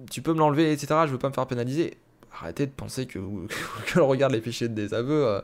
tu 0.10 0.22
peux 0.22 0.34
me 0.34 0.40
l'enlever, 0.40 0.72
etc. 0.72 1.02
Je 1.06 1.12
veux 1.12 1.18
pas 1.18 1.30
me 1.30 1.34
faire 1.34 1.48
pénaliser. 1.48 1.98
Arrêtez 2.34 2.66
de 2.66 2.72
penser 2.72 3.08
que, 3.08 3.20
l'on 3.20 3.48
regarde 4.08 4.32
les 4.32 4.42
fichiers 4.42 4.70
de 4.70 4.74
désaveu 4.74 5.26
euh, 5.26 5.42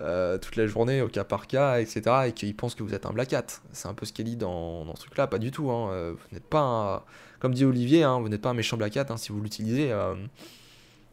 euh, 0.00 0.38
toute 0.38 0.56
la 0.56 0.66
journée, 0.66 1.02
au 1.02 1.08
cas 1.08 1.22
par 1.22 1.46
cas, 1.46 1.80
etc. 1.80 2.02
et 2.28 2.32
qu'ils 2.32 2.56
pensent 2.56 2.74
que 2.74 2.82
vous 2.82 2.94
êtes 2.94 3.06
un 3.06 3.12
black 3.12 3.32
hat. 3.32 3.46
C'est 3.72 3.88
un 3.88 3.94
peu 3.94 4.06
ce 4.06 4.12
qu'il 4.12 4.24
dit 4.24 4.36
dans, 4.36 4.84
dans 4.84 4.96
ce 4.96 5.02
truc-là, 5.02 5.26
pas 5.26 5.38
du 5.38 5.50
tout. 5.50 5.70
Hein. 5.70 5.90
Euh, 5.92 6.12
vous 6.12 6.34
n'êtes 6.34 6.46
pas, 6.46 6.60
un, 6.60 7.02
comme 7.40 7.52
dit 7.52 7.64
Olivier, 7.64 8.04
hein, 8.04 8.18
vous 8.20 8.28
n'êtes 8.28 8.40
pas 8.40 8.50
un 8.50 8.54
méchant 8.54 8.76
black 8.76 8.96
hat 8.96 9.06
hein, 9.10 9.16
si 9.16 9.32
vous 9.32 9.40
l'utilisez. 9.40 9.92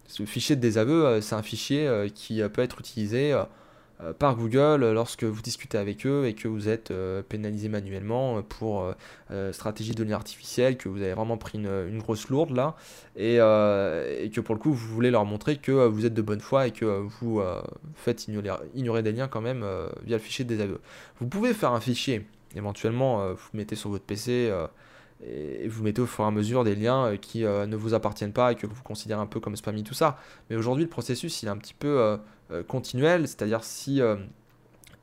Ce 0.07 0.25
fichier 0.25 0.55
de 0.55 0.61
désaveu, 0.61 1.21
c'est 1.21 1.35
un 1.35 1.43
fichier 1.43 2.09
qui 2.13 2.41
peut 2.49 2.61
être 2.61 2.79
utilisé 2.79 3.35
euh, 4.03 4.13
par 4.13 4.35
Google 4.35 4.91
lorsque 4.91 5.23
vous 5.23 5.41
discutez 5.41 5.77
avec 5.77 6.05
eux 6.05 6.27
et 6.27 6.35
que 6.35 6.47
vous 6.47 6.69
êtes 6.69 6.91
euh, 6.91 7.23
pénalisé 7.27 7.67
manuellement 7.67 8.43
pour 8.43 8.93
euh, 9.31 9.51
stratégie 9.51 9.93
de 9.93 10.03
lien 10.03 10.15
artificielle, 10.15 10.77
que 10.77 10.87
vous 10.87 11.01
avez 11.01 11.13
vraiment 11.13 11.37
pris 11.37 11.57
une, 11.57 11.97
grosse 11.97 12.29
lourde 12.29 12.55
là, 12.55 12.75
et, 13.15 13.35
et, 13.35 14.29
que 14.29 14.39
pour 14.39 14.53
le 14.53 14.59
coup 14.59 14.71
vous 14.71 14.93
voulez 14.93 15.09
leur 15.09 15.25
montrer 15.25 15.57
que 15.57 15.71
vous 15.71 16.05
êtes 16.05 16.13
de 16.13 16.21
bonne 16.21 16.41
foi 16.41 16.67
et 16.67 16.71
que 16.71 16.85
vous 16.85 17.41
faites 17.95 18.27
ignorer, 18.27 19.01
des 19.01 19.11
liens 19.11 19.27
quand 19.27 19.41
même 19.41 19.65
via 20.05 20.17
le 20.17 20.21
fichier 20.21 20.45
des 20.45 20.61
aveux. 20.61 20.79
Vous 21.19 21.27
pouvez 21.27 21.53
faire 21.53 21.73
un 21.73 21.81
fichier, 21.81 22.25
éventuellement 22.55 23.33
vous 23.33 23.49
mettez 23.53 23.75
sur 23.75 23.89
votre 23.89 24.05
PC 24.05 24.51
et 25.25 25.67
vous 25.67 25.83
mettez 25.83 26.01
au 26.01 26.05
fur 26.05 26.23
et 26.23 26.27
à 26.27 26.31
mesure 26.31 26.63
des 26.63 26.75
liens 26.75 27.17
qui 27.17 27.43
ne 27.43 27.75
vous 27.75 27.93
appartiennent 27.93 28.33
pas 28.33 28.51
et 28.51 28.55
que 28.55 28.67
vous 28.67 28.83
considérez 28.83 29.19
un 29.19 29.25
peu 29.25 29.39
comme 29.39 29.55
spammy, 29.55 29.83
tout 29.83 29.93
ça. 29.93 30.17
Mais 30.49 30.55
aujourd'hui, 30.55 30.83
le 30.83 30.89
processus, 30.89 31.41
il 31.41 31.47
est 31.47 31.51
un 31.51 31.57
petit 31.57 31.73
peu 31.73 32.17
euh, 32.51 32.63
continuel, 32.63 33.27
c'est-à-dire 33.27 33.63
si 33.65 34.01
euh, 34.01 34.15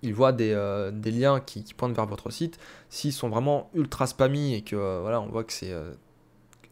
il 0.01 0.15
voit 0.15 0.33
des, 0.33 0.53
euh, 0.53 0.91
liens 1.05 1.41
qui, 1.41 1.63
pointent 1.77 1.95
vers 1.95 2.07
votre 2.07 2.31
site, 2.31 2.59
s'ils 2.89 3.13
sont 3.13 3.29
vraiment 3.29 3.71
ultra 3.75 4.07
spammy 4.07 4.55
et 4.55 4.63
que 4.63 5.01
voilà, 5.01 5.21
on 5.21 5.27
voit 5.27 5.45
que 5.45 5.53
c'est 5.53 5.75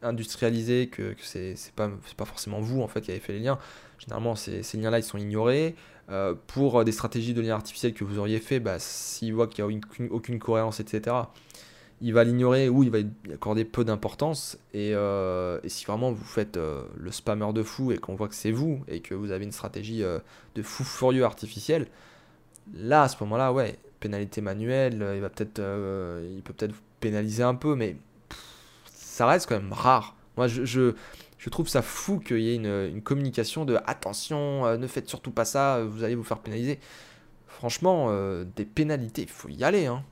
industrialisé, 0.00 0.88
que, 0.88 1.12
que 1.12 1.22
c'est 1.22 1.54
pas, 1.76 1.90
forcément 2.24 2.60
vous 2.60 2.80
en 2.80 2.88
fait 2.88 3.02
qui 3.02 3.10
avez 3.10 3.20
fait 3.20 3.34
les 3.34 3.40
liens. 3.40 3.58
Généralement, 3.98 4.34
ces, 4.34 4.62
liens-là, 4.74 4.98
ils 4.98 5.04
sont 5.04 5.18
ignorés. 5.18 5.76
pour 6.46 6.84
des 6.84 6.92
stratégies 6.92 7.34
de 7.34 7.42
liens 7.42 7.54
artificiels 7.54 7.92
que 7.92 8.04
vous 8.04 8.18
auriez 8.18 8.40
fait, 8.40 8.58
bah, 8.58 8.78
s'il 8.78 9.34
voit 9.34 9.46
qu'il 9.46 9.64
n'y 9.64 9.74
a 9.74 10.10
aucune, 10.10 10.38
cohérence, 10.38 10.80
etc., 10.80 11.16
il 12.02 12.12
va 12.12 12.24
l'ignorer 12.24 12.68
ou 12.68 12.82
il 12.82 12.90
va 12.90 12.98
y 12.98 13.06
accorder 13.32 13.64
peu 13.64 13.84
d'importance. 13.84 14.58
Et, 14.74 14.94
euh, 14.94 15.60
si 15.68 15.84
vraiment 15.86 16.10
vous 16.10 16.24
faites 16.24 16.56
euh, 16.56 16.82
le 16.96 17.12
spammer 17.12 17.52
de 17.52 17.62
fou 17.62 17.92
et 17.92 17.98
qu'on 17.98 18.16
voit 18.16 18.28
que 18.28 18.34
c'est 18.34 18.50
vous 18.50 18.82
et 18.88 19.00
que 19.00 19.14
vous 19.14 19.30
avez 19.30 19.44
une 19.44 19.52
stratégie 19.52 20.02
euh, 20.02 20.18
de 20.56 20.62
fou 20.62 20.82
furieux 20.82 21.24
artificiel, 21.24 21.86
là 22.74 23.04
à 23.04 23.08
ce 23.08 23.16
moment-là, 23.20 23.52
ouais, 23.52 23.78
pénalité 24.00 24.40
manuelle, 24.40 25.12
il 25.14 25.20
va 25.20 25.30
peut-être, 25.30 25.60
il 25.60 26.42
peut 26.42 26.52
peut-être 26.52 26.72
vous 26.72 26.82
pénaliser 26.98 27.44
un 27.44 27.54
peu, 27.54 27.76
mais 27.76 27.96
ça 28.86 29.26
reste 29.26 29.48
quand 29.48 29.56
même 29.56 29.72
rare. 29.72 30.16
Moi, 30.36 30.48
je, 30.48 30.64
je, 30.64 31.50
trouve 31.50 31.68
ça 31.68 31.82
fou 31.82 32.18
qu'il 32.18 32.40
y 32.40 32.50
ait 32.50 32.56
une, 32.56 33.00
communication 33.02 33.64
de 33.64 33.78
attention, 33.86 34.76
ne 34.76 34.86
faites 34.88 35.08
surtout 35.08 35.30
pas 35.30 35.44
ça, 35.44 35.84
vous 35.84 36.02
allez 36.02 36.16
vous 36.16 36.24
faire 36.24 36.40
pénaliser. 36.40 36.80
Franchement, 37.46 38.10
des 38.56 38.64
pénalités, 38.64 39.22
il 39.22 39.28
faut 39.28 39.48
y 39.48 39.62
aller. 39.62 39.86
Hein 39.86 40.02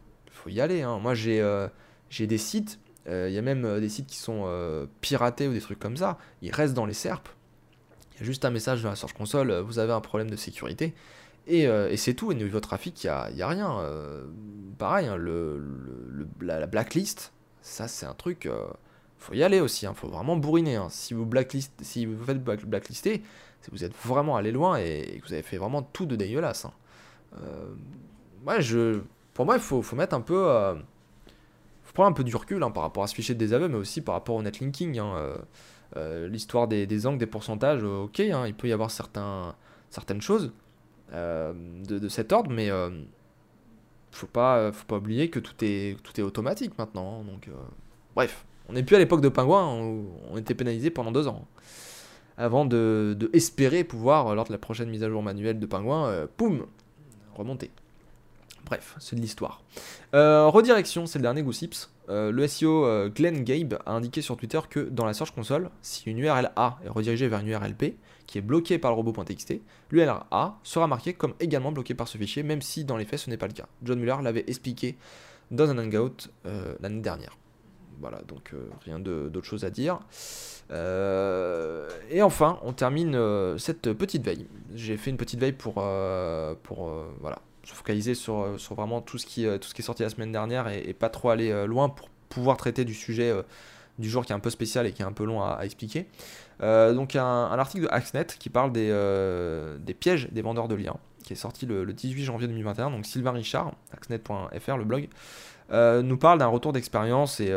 faut 0.41 0.51
y 0.51 0.61
aller. 0.61 0.83
Hein. 0.83 0.99
Moi, 0.99 1.15
j'ai 1.15 1.41
euh, 1.41 1.69
j'ai 2.09 2.27
des 2.27 2.39
sites, 2.39 2.81
euh, 3.09 3.29
il 3.29 3.35
y 3.35 3.39
a 3.39 3.43
même 3.43 3.65
euh, 3.65 3.81
des 3.81 3.89
sites 3.89 4.07
qui 4.07 4.17
sont 4.17 4.47
piratés 5.01 5.49
ou 5.49 5.53
des 5.53 5.61
trucs 5.61 5.79
comme 5.79 5.97
ça. 5.97 6.19
Ils 6.43 6.53
restent 6.53 6.75
dans 6.75 6.87
les 6.87 6.95
SERP. 6.95 7.29
Il 8.15 8.21
y 8.21 8.23
a 8.23 8.27
juste 8.27 8.45
un 8.45 8.51
message 8.51 8.83
dans 8.83 8.91
la 8.91 8.97
Search 8.97 9.13
Console, 9.13 9.53
vous 9.61 9.79
avez 9.79 9.93
un 9.93 10.01
problème 10.01 10.31
de 10.31 10.37
sécurité. 10.37 10.95
Et, 11.47 11.63
et 11.63 11.97
c'est 11.97 12.15
tout. 12.15 12.33
Et 12.33 12.35
niveau 12.35 12.61
trafic, 12.61 13.03
il 13.03 13.07
n'y 13.07 13.43
a, 13.43 13.47
a, 13.47 13.49
rien. 13.49 13.79
pareil, 14.79 15.07
hein, 15.09 15.17
le, 15.17 15.63
la, 16.41 16.67
blacklist, 16.67 17.33
ça, 17.63 17.89
c'est 17.89 18.07
un 18.07 18.15
truc. 18.15 18.49
faut 19.19 19.33
y 19.33 19.43
aller 19.43 19.61
aussi. 19.61 19.87
Il 19.87 19.89
hein. 19.89 19.95
faut 19.95 20.09
vraiment 20.09 20.37
bourriner. 20.37 20.81
Si, 20.91 21.15
vous 21.15 21.25
blacklist, 21.25 21.73
si 21.81 22.05
vous 22.05 22.23
faites 22.23 22.43
blacklister, 22.43 23.23
vous 23.73 23.85
êtes 23.85 23.95
vraiment 24.05 24.37
allé 24.37 24.53
loin 24.53 24.77
et, 24.77 25.19
que 25.21 25.27
vous 25.27 25.33
avez 25.33 25.43
fait 25.43 25.57
vraiment 25.57 25.83
tout 25.83 26.05
de 26.05 26.15
dégueulasse. 26.15 26.67
ouais, 28.47 28.61
je 28.61 29.01
pour 29.41 29.47
moi, 29.47 29.57
il 29.57 29.63
faut, 29.63 29.97
mettre 29.97 30.15
un 30.15 30.21
peu. 30.21 30.51
Euh, 30.51 30.75
prendre 31.95 32.11
un 32.11 32.13
peu 32.13 32.25
du 32.25 32.37
recul 32.37 32.63
hein, 32.63 32.71
par 32.71 32.83
rapport 32.83 33.05
à 33.05 33.07
ce 33.07 33.15
fichier 33.15 33.35
de 33.35 33.39
désaveu, 33.39 33.69
mais 33.69 33.79
aussi 33.79 34.03
par 34.03 34.15
rapport 34.15 34.37
au 34.37 34.43
netlinking. 34.43 34.99
Hein, 34.99 35.15
euh, 35.17 35.37
euh, 35.97 36.29
L'histoire 36.29 36.69
des, 36.69 37.07
angles, 37.07 37.17
des 37.17 37.27
pourcentages, 37.27 37.83
ok, 37.83 38.21
hein, 38.21 38.47
il 38.47 38.53
peut 38.53 38.69
y 38.69 38.73
avoir 38.75 38.91
certaines 38.91 40.21
choses 40.21 40.53
de, 41.11 42.09
cet 42.11 42.35
ordre, 42.35 42.51
mais 42.51 42.69
faut 44.11 44.27
pas, 44.27 44.73
faut 44.73 44.85
pas 44.85 44.99
oublier 44.99 45.31
que 45.31 45.39
tout 45.39 45.55
est, 45.65 45.97
automatique 46.21 46.77
maintenant. 46.77 47.25
donc, 47.25 47.49
bref, 48.15 48.45
on 48.69 48.75
n'est 48.75 48.83
plus 48.83 48.97
à 48.97 48.99
l'époque 48.99 49.23
de 49.23 49.31
Pingouin 49.31 49.81
où 49.81 50.11
on 50.31 50.37
était 50.37 50.55
pénalisé 50.55 50.91
pendant 50.91 51.13
deux 51.13 51.29
ans. 51.29 51.49
Avant 52.37 52.67
de, 52.67 53.31
espérer 53.33 53.85
pouvoir, 53.85 54.35
lors 54.35 54.45
de 54.45 54.53
la 54.53 54.59
prochaine 54.59 54.91
mise 54.91 55.03
à 55.03 55.09
jour 55.09 55.23
manuelle 55.23 55.59
de 55.59 55.65
Pingouin, 55.65 56.29
poum, 56.37 56.67
remonter. 57.35 57.71
Bref, 58.71 58.95
c'est 59.01 59.17
de 59.17 59.21
l'histoire. 59.21 59.65
Euh, 60.15 60.47
redirection, 60.47 61.05
c'est 61.07 61.19
le 61.19 61.25
dernier 61.25 61.43
Goosips. 61.43 61.91
Euh, 62.09 62.31
le 62.31 62.47
SEO 62.47 62.87
euh, 62.87 63.09
Glenn 63.09 63.43
Gabe 63.43 63.81
a 63.85 63.91
indiqué 63.91 64.23
sur 64.23 64.37
Twitter 64.37 64.61
que 64.71 64.79
dans 64.79 65.05
la 65.05 65.13
Search 65.13 65.33
Console, 65.33 65.71
si 65.83 66.09
une 66.09 66.21
URL 66.21 66.53
A 66.55 66.79
est 66.85 66.89
redirigée 66.89 67.27
vers 67.27 67.41
une 67.41 67.49
URL 67.49 67.75
P, 67.75 67.97
qui 68.29 68.39
est 68.39 68.43
bloquée 68.43 68.79
par 68.79 68.93
le 68.93 68.97
robot.txt, 68.97 69.61
l'URL 69.91 70.21
A 70.31 70.57
sera 70.63 70.87
marquée 70.87 71.15
comme 71.15 71.35
également 71.41 71.73
bloquée 71.73 71.95
par 71.95 72.07
ce 72.07 72.17
fichier, 72.17 72.45
même 72.45 72.63
si 72.63 72.85
dans 72.85 72.97
les 72.97 73.05
faits 73.05 73.19
ce 73.19 73.31
n'est 73.31 73.37
pas 73.37 73.49
le 73.49 73.55
cas. 73.55 73.67
John 73.83 73.99
Muller 73.99 74.19
l'avait 74.23 74.45
expliqué 74.47 74.97
dans 75.51 75.69
un 75.69 75.77
hangout 75.77 76.29
l'année 76.81 77.01
dernière. 77.01 77.37
Voilà, 77.99 78.23
donc 78.29 78.55
rien 78.85 79.01
d'autre 79.01 79.47
chose 79.47 79.65
à 79.65 79.71
dire. 79.71 79.99
et 80.71 82.23
enfin, 82.23 82.61
on 82.63 82.73
termine 82.73 83.19
cette 83.59 83.93
petite 83.95 84.25
veille. 84.25 84.47
J'ai 84.77 84.97
fait 84.97 85.11
une 85.11 85.17
petite 85.17 85.41
veille 85.41 85.55
pour 85.55 85.75
voilà, 85.75 87.41
se 87.71 87.75
focaliser 87.75 88.15
sur, 88.15 88.41
euh, 88.41 88.59
sur 88.59 88.75
vraiment 88.75 89.01
tout 89.01 89.19
ce, 89.19 89.27
qui, 89.27 89.47
euh, 89.47 89.59
tout 89.59 89.69
ce 89.69 89.75
qui 89.75 89.83
est 89.83 89.85
sorti 89.85 90.03
la 90.03 90.11
semaine 90.11 90.33
dernière 90.33 90.69
et, 90.69 90.93
pas 90.93 91.09
trop 91.09 91.31
aller 91.31 91.51
euh, 91.51 91.67
loin 91.67 91.89
pour 91.89 92.09
pouvoir 92.29 92.57
traiter 92.57 92.85
du 92.85 92.95
sujet 92.95 93.35
du 93.99 94.09
jour 94.09 94.25
qui 94.25 94.33
est 94.33 94.37
un 94.37 94.41
peu 94.41 94.51
spécial 94.51 94.87
et 94.87 94.93
qui 94.93 95.03
est 95.03 95.05
un 95.05 95.13
peu 95.13 95.25
long 95.25 95.43
à, 95.43 95.65
expliquer. 95.65 96.07
donc 96.61 97.17
un, 97.17 97.59
article 97.59 97.85
de 97.85 97.89
Axnet 97.91 98.27
qui 98.39 98.51
parle 98.51 98.71
des, 98.71 98.89
des, 99.81 99.95
pièges 99.95 100.29
des 100.31 100.41
vendeurs 100.41 100.69
de 100.69 100.77
liens, 100.77 100.95
qui 101.25 101.33
est 101.33 101.37
sorti 101.37 101.67
le, 101.67 101.85
18 101.93 102.23
janvier 102.23 102.47
2021. 102.47 102.93
Donc 102.93 103.05
Sylvain 103.05 103.33
Richard, 103.33 103.73
axnet.fr, 103.93 104.77
le 104.77 104.85
blog, 104.85 105.09
nous 105.73 106.17
parle 106.19 106.39
d'un 106.39 106.47
retour 106.47 106.73
d'expérience 106.73 107.41
et 107.41 107.53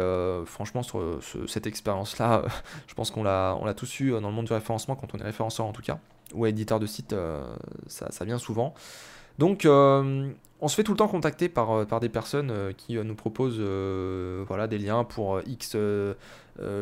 franchement 0.47 0.81
sur 0.81 1.19
cette 1.47 1.67
expérience-là, 1.67 2.41
je 2.87 2.95
pense 2.95 3.11
qu'on 3.11 3.21
l'a, 3.21 3.55
on 3.61 3.65
l'a 3.65 3.75
tous 3.75 3.99
eu 3.99 4.09
dans 4.09 4.29
le 4.29 4.33
monde 4.33 4.47
du 4.47 4.53
référencement 4.53 4.95
quand 4.95 5.13
on 5.13 5.19
est 5.19 5.23
référenceur 5.23 5.67
en 5.67 5.71
tout 5.71 5.83
cas, 5.83 5.99
ou 6.33 6.47
éditeur 6.47 6.79
de 6.79 6.87
site, 6.87 7.15
ça, 7.85 8.11
ça, 8.11 8.25
vient 8.25 8.39
souvent. 8.39 8.73
Donc, 9.39 9.65
euh, 9.65 10.31
on 10.61 10.67
se 10.67 10.75
fait 10.75 10.83
tout 10.83 10.91
le 10.91 10.97
temps 10.97 11.07
contacter 11.07 11.49
par, 11.49 11.71
euh, 11.71 11.85
par 11.85 11.99
des 11.99 12.09
personnes 12.09 12.51
euh, 12.51 12.71
qui 12.71 12.95
nous 12.95 13.15
proposent 13.15 13.61
voilà, 14.47 14.67
des 14.67 14.77
liens 14.77 15.03
pour 15.03 15.41
X 15.45 15.75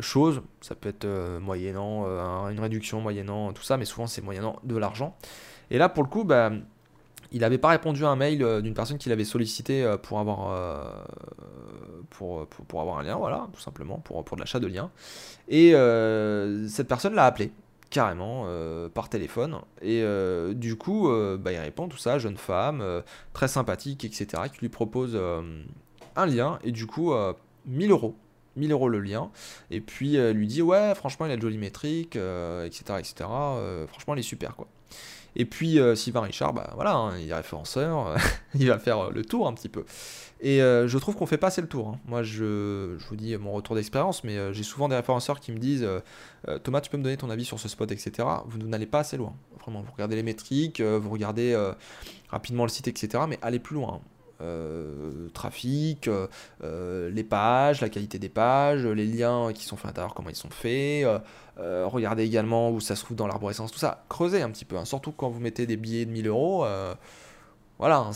choses. 0.01 0.41
Ça 0.61 0.75
peut 0.75 0.89
être 0.89 1.07
moyennant 1.39 2.05
une 2.49 2.59
réduction, 2.59 3.01
moyennant 3.01 3.53
tout 3.53 3.63
ça, 3.63 3.77
mais 3.77 3.85
souvent 3.85 4.07
c'est 4.07 4.21
moyennant 4.21 4.57
de 4.63 4.75
l'argent. 4.75 5.15
Et 5.69 5.77
là, 5.77 5.87
pour 5.89 6.03
le 6.03 6.09
coup, 6.09 6.23
bah, 6.25 6.51
il 7.31 7.39
n'avait 7.39 7.57
pas 7.57 7.69
répondu 7.69 8.03
à 8.03 8.09
un 8.09 8.17
mail 8.17 8.61
d'une 8.61 8.73
personne 8.73 8.97
qui 8.97 9.07
l'avait 9.07 9.23
sollicité 9.23 9.89
pour 10.03 10.19
avoir, 10.19 11.05
pour, 12.09 12.45
pour, 12.47 12.81
avoir 12.81 12.99
un 12.99 13.03
lien, 13.03 13.15
voilà, 13.15 13.47
tout 13.53 13.61
simplement, 13.61 13.99
pour, 13.99 14.23
pour 14.25 14.35
de 14.35 14.41
l'achat 14.41 14.59
de 14.59 14.67
liens. 14.67 14.91
Et 15.47 15.71
cette 16.67 16.89
personne 16.89 17.15
l'a 17.15 17.25
appelé 17.25 17.51
carrément 17.91 18.45
euh, 18.47 18.89
par 18.89 19.09
téléphone. 19.09 19.59
Et 19.81 20.01
euh, 20.01 20.55
du 20.55 20.75
coup, 20.77 21.09
euh, 21.09 21.37
bah, 21.37 21.51
il 21.51 21.59
répond 21.59 21.87
tout 21.87 21.97
ça, 21.97 22.17
jeune 22.17 22.37
femme, 22.37 23.03
très 23.33 23.47
sympathique, 23.47 24.03
etc., 24.03 24.43
qui 24.51 24.61
lui 24.61 24.69
propose 24.69 25.19
un 26.15 26.25
lien, 26.25 26.57
et 26.63 26.71
du 26.71 26.87
coup, 26.87 27.13
1000 27.67 27.91
euros. 27.91 28.15
1000 28.57 28.71
euros 28.73 28.89
le 28.89 28.99
lien, 28.99 29.31
et 29.69 29.79
puis 29.79 30.17
lui 30.33 30.45
dit 30.45 30.61
ouais 30.61 30.93
franchement 30.93 31.25
il 31.25 31.31
a 31.31 31.37
de 31.37 31.41
jolies 31.41 31.57
métriques, 31.57 32.17
etc. 32.17 32.99
etc. 32.99 33.13
franchement 33.87 34.13
il 34.13 34.19
est 34.19 34.23
super 34.23 34.57
quoi. 34.57 34.67
Et 35.35 35.45
puis 35.45 35.79
Sylvain 35.95 36.21
Richard, 36.21 36.53
bah 36.53 36.71
voilà, 36.75 36.95
hein, 36.95 37.17
il 37.17 37.29
est 37.29 37.33
référenceur, 37.33 38.15
il 38.55 38.67
va 38.67 38.79
faire 38.79 39.11
le 39.11 39.23
tour 39.23 39.47
un 39.47 39.53
petit 39.53 39.69
peu. 39.69 39.85
Et 40.41 40.57
je 40.57 40.97
trouve 40.97 41.15
qu'on 41.15 41.25
fait 41.25 41.37
pas 41.37 41.47
assez 41.47 41.61
le 41.61 41.67
tour. 41.67 41.89
Hein. 41.89 41.99
Moi, 42.05 42.23
je, 42.23 42.95
je, 42.97 43.05
vous 43.07 43.15
dis 43.15 43.37
mon 43.37 43.51
retour 43.51 43.75
d'expérience, 43.75 44.23
mais 44.23 44.53
j'ai 44.53 44.63
souvent 44.63 44.89
des 44.89 44.95
référenceurs 44.95 45.39
qui 45.39 45.51
me 45.51 45.57
disent 45.57 45.87
Thomas, 46.63 46.81
tu 46.81 46.89
peux 46.89 46.97
me 46.97 47.03
donner 47.03 47.17
ton 47.17 47.29
avis 47.29 47.45
sur 47.45 47.59
ce 47.59 47.69
spot, 47.69 47.91
etc. 47.91 48.27
Vous 48.47 48.57
n'allez 48.57 48.87
pas 48.87 48.99
assez 48.99 49.17
loin. 49.17 49.33
Vraiment, 49.61 49.81
vous 49.81 49.91
regardez 49.93 50.15
les 50.15 50.23
métriques, 50.23 50.81
vous 50.81 51.09
regardez 51.09 51.55
rapidement 52.29 52.63
le 52.63 52.69
site, 52.69 52.87
etc. 52.87 53.23
Mais 53.29 53.39
allez 53.41 53.59
plus 53.59 53.75
loin. 53.75 54.01
Euh, 54.41 55.29
trafic, 55.33 56.07
euh, 56.07 56.27
euh, 56.63 57.09
les 57.09 57.23
pages, 57.23 57.81
la 57.81 57.89
qualité 57.89 58.17
des 58.17 58.29
pages, 58.29 58.85
les 58.85 59.05
liens 59.05 59.53
qui 59.53 59.65
sont 59.65 59.75
faits 59.75 59.85
à 59.85 59.87
l'intérieur, 59.89 60.13
comment 60.13 60.29
ils 60.29 60.35
sont 60.35 60.49
faits. 60.49 61.05
regardez 61.57 62.23
également 62.23 62.71
où 62.71 62.79
ça 62.79 62.95
se 62.95 63.03
trouve 63.03 63.17
dans 63.17 63.27
l'arborescence, 63.27 63.71
tout 63.71 63.79
ça. 63.79 64.03
Creusez 64.09 64.41
un 64.41 64.49
petit 64.49 64.65
peu, 64.65 64.77
hein. 64.77 64.85
surtout 64.85 65.11
quand 65.11 65.29
vous 65.29 65.39
mettez 65.39 65.65
des 65.65 65.77
billets 65.77 66.05
de 66.05 66.11
1000 66.11 66.27
euros. 66.27 66.65
voilà, 67.77 67.97
hein, 67.97 68.11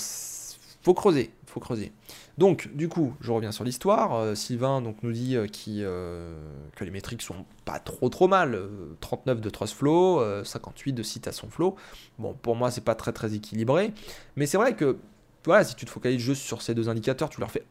faut 0.81 0.93
creuser, 0.93 1.31
faut 1.45 1.59
creuser. 1.59 1.91
Donc, 2.37 2.69
du 2.73 2.89
coup, 2.89 3.15
je 3.21 3.31
reviens 3.31 3.53
sur 3.53 3.63
l'histoire. 3.63 4.35
Sylvain 4.35 4.81
donc, 4.81 4.97
nous 5.03 5.11
dit 5.11 5.37
que 5.55 6.83
les 6.83 6.91
métriques 6.91 7.21
sont 7.21 7.45
pas 7.63 7.79
trop 7.79 8.09
trop 8.09 8.27
mal. 8.27 8.59
39 8.99 9.41
de 9.41 9.49
Trustflow, 9.49 10.43
58 10.43 10.93
de 10.93 11.03
citation 11.03 11.49
flow. 11.49 11.75
Bon, 12.19 12.33
pour 12.33 12.55
moi, 12.55 12.71
c'est 12.71 12.83
pas 12.83 12.95
très 12.95 13.13
très 13.13 13.35
équilibré. 13.35 13.93
Mais 14.35 14.47
c'est 14.47 14.57
vrai 14.57 14.75
que 14.75 14.97
voilà, 15.45 15.63
si 15.63 15.75
tu 15.75 15.85
te 15.85 15.89
focalises 15.89 16.21
juste 16.21 16.43
sur 16.43 16.61
ces 16.61 16.73
deux 16.73 16.89
indicateurs, 16.89 17.29
tu 17.29 17.39
leur 17.39 17.51
fais 17.51 17.63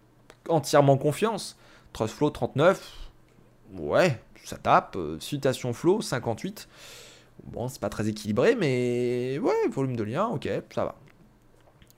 entièrement 0.48 0.96
confiance. 0.96 1.56
Trust 1.92 2.14
Flow 2.14 2.30
39, 2.30 3.10
ouais, 3.74 4.20
ça 4.44 4.56
tape. 4.56 4.96
Euh, 4.96 5.18
citation 5.20 5.72
Flow 5.72 6.00
58, 6.00 6.68
bon, 7.44 7.68
c'est 7.68 7.80
pas 7.80 7.88
très 7.88 8.08
équilibré, 8.08 8.56
mais 8.56 9.38
ouais, 9.38 9.68
volume 9.70 9.96
de 9.96 10.02
lien, 10.02 10.26
ok, 10.26 10.48
ça 10.74 10.84
va. 10.84 10.94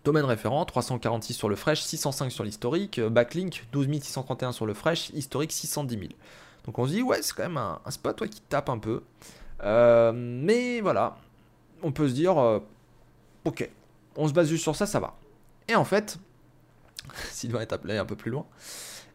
Domaine 0.04 0.24
référent, 0.24 0.64
346 0.64 1.34
sur 1.34 1.48
le 1.48 1.56
fresh, 1.56 1.82
605 1.82 2.30
sur 2.30 2.44
l'historique, 2.44 2.98
euh, 2.98 3.10
backlink, 3.10 3.66
12631 3.72 4.52
sur 4.52 4.66
le 4.66 4.74
fresh, 4.74 5.10
historique 5.10 5.52
610 5.52 5.98
000. 5.98 6.10
Donc 6.64 6.78
on 6.78 6.86
se 6.86 6.92
dit, 6.92 7.02
ouais, 7.02 7.22
c'est 7.22 7.34
quand 7.34 7.44
même 7.44 7.56
un, 7.56 7.80
spot 7.90 8.28
qui 8.28 8.40
tape 8.42 8.68
un 8.68 8.78
peu. 8.78 9.02
Euh, 9.62 10.12
mais 10.14 10.80
voilà, 10.80 11.16
on 11.82 11.92
peut 11.92 12.08
se 12.08 12.14
dire, 12.14 12.36
ok, 13.44 13.70
on 14.16 14.28
se 14.28 14.32
base 14.32 14.48
juste 14.48 14.62
sur 14.62 14.76
ça, 14.76 14.86
ça 14.86 15.00
va. 15.00 15.14
Et 15.68 15.74
en 15.74 15.84
fait, 15.84 16.18
Sylvain 17.30 17.60
est 17.60 17.72
appelé 17.72 17.96
un 17.96 18.04
peu 18.04 18.16
plus 18.16 18.30
loin. 18.30 18.46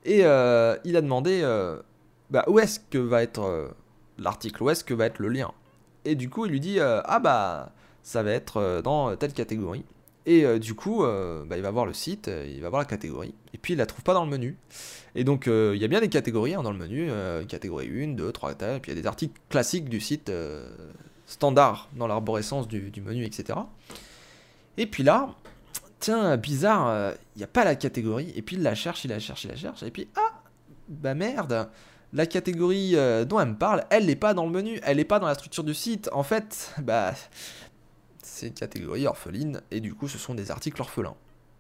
Et 0.04 0.22
euh, 0.24 0.76
il 0.84 0.98
a 0.98 1.02
demandé 1.02 1.42
euh, 1.44 1.80
bah, 2.30 2.44
où 2.48 2.60
est-ce 2.60 2.80
que 2.80 2.98
va 2.98 3.24
être 3.24 3.44
euh, 3.44 3.68
l'article, 4.18 4.64
où 4.64 4.70
est-ce 4.70 4.84
que 4.84 4.94
va 4.94 5.06
être 5.06 5.20
le 5.20 5.30
lien? 5.30 5.52
Et 6.06 6.16
du 6.16 6.30
coup, 6.30 6.46
il 6.46 6.52
lui 6.52 6.60
dit 6.60 6.80
Ah 6.80 7.20
bah, 7.20 7.74
ça 8.02 8.24
va 8.24 8.32
être 8.32 8.82
dans 8.84 9.16
telle 9.16 9.34
catégorie. 9.34 9.86
Et 10.26 10.60
du 10.60 10.74
coup, 10.74 11.04
bah, 11.04 11.58
il 11.58 11.62
va 11.62 11.70
voir 11.70 11.86
le 11.86 11.94
site, 11.94 12.28
il 12.48 12.60
va 12.62 12.70
voir 12.70 12.82
la 12.82 12.88
catégorie, 12.88 13.36
et 13.54 13.60
puis 13.60 13.74
il 13.74 13.78
la 13.78 13.86
trouve 13.86 14.04
pas 14.04 14.16
dans 14.16 14.26
le 14.26 14.32
menu. 14.32 14.58
Et 15.14 15.24
donc, 15.24 15.46
il 15.46 15.78
y 15.78 15.86
a 15.86 15.88
bien 15.88 16.00
des 16.00 16.10
catégories 16.10 16.56
hein, 16.56 16.64
dans 16.64 16.72
le 16.72 16.80
menu 16.80 17.12
catégorie 17.48 17.88
1, 18.04 18.16
2, 18.16 18.32
3, 18.32 18.52
et 18.52 18.56
puis 18.82 18.92
il 18.92 18.96
y 18.96 18.98
a 18.98 19.02
des 19.02 19.08
articles 19.08 19.40
classiques 19.50 19.90
du 19.90 20.00
site 20.00 20.32
standard 21.28 21.90
dans 21.96 22.08
l'arborescence 22.08 22.68
du, 22.68 22.92
menu, 23.04 23.26
etc. 23.26 23.60
Et 24.78 24.88
puis 24.88 25.04
là, 25.04 25.36
tiens, 26.02 26.36
bizarre, 26.36 26.88
il 26.88 26.98
euh, 26.98 27.14
n'y 27.38 27.44
a 27.44 27.48
pas 27.48 27.64
la 27.64 27.76
catégorie. 27.76 28.34
Et 28.36 28.42
puis 28.42 28.58
il 28.58 28.64
la 28.64 28.76
cherche, 28.76 29.06
il 29.06 29.10
la 29.10 29.20
cherche, 29.20 29.46
il 29.46 29.52
la 29.52 29.56
cherche. 29.56 29.84
Et 29.84 29.92
puis, 29.92 30.10
ah, 30.18 30.42
bah 30.90 31.14
merde, 31.14 31.70
la 32.12 32.26
catégorie 32.26 32.96
euh, 32.96 33.24
dont 33.24 33.40
elle 33.40 33.50
me 33.50 33.58
parle, 33.58 33.86
elle 33.90 34.08
n'est 34.08 34.18
pas 34.18 34.34
dans 34.34 34.46
le 34.46 34.52
menu, 34.52 34.80
elle 34.84 34.98
n'est 34.98 35.06
pas 35.06 35.20
dans 35.20 35.28
la 35.28 35.36
structure 35.36 35.64
du 35.64 35.74
site. 35.74 36.10
En 36.12 36.24
fait, 36.24 36.74
bah, 36.82 37.14
c'est 38.22 38.48
une 38.48 38.54
catégorie 38.54 39.08
orpheline, 39.08 39.62
et 39.72 39.80
du 39.80 39.94
coup, 39.94 40.10
ce 40.10 40.18
sont 40.18 40.36
des 40.36 40.52
articles 40.52 40.82
orphelins. 40.82 41.16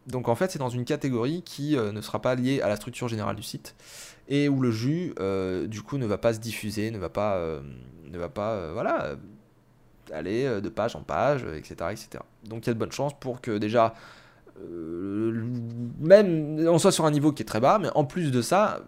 Donc 0.07 0.27
en 0.27 0.35
fait, 0.35 0.49
c'est 0.49 0.59
dans 0.59 0.69
une 0.69 0.83
catégorie 0.83 1.43
qui 1.43 1.77
euh, 1.77 1.91
ne 1.91 2.01
sera 2.01 2.19
pas 2.19 2.33
liée 2.33 2.59
à 2.61 2.67
la 2.67 2.75
structure 2.75 3.07
générale 3.07 3.35
du 3.35 3.43
site, 3.43 3.75
et 4.27 4.49
où 4.49 4.59
le 4.59 4.71
jus, 4.71 5.13
du 5.67 5.81
coup, 5.81 5.97
ne 5.97 6.05
va 6.05 6.17
pas 6.17 6.33
se 6.33 6.39
diffuser, 6.39 6.89
ne 6.89 6.97
va 6.97 7.09
pas, 7.09 7.37
ne 8.05 8.17
va 8.17 8.29
pas, 8.29 8.71
voilà, 8.71 9.15
aller 10.13 10.61
de 10.61 10.69
page 10.69 10.95
en 10.95 11.01
page, 11.01 11.43
etc., 11.43 11.73
etc. 11.91 12.23
Donc 12.45 12.65
il 12.65 12.67
y 12.67 12.69
a 12.69 12.73
de 12.73 12.79
bonnes 12.79 12.93
chances 12.93 13.13
pour 13.19 13.41
que 13.41 13.57
déjà 13.57 13.93
euh, 14.59 15.31
même 15.99 16.65
on 16.67 16.77
soit 16.79 16.91
sur 16.91 17.05
un 17.05 17.11
niveau 17.11 17.31
qui 17.31 17.41
est 17.41 17.45
très 17.45 17.59
bas, 17.59 17.79
mais 17.79 17.89
en 17.95 18.05
plus 18.05 18.31
de 18.31 18.41
ça, 18.41 18.81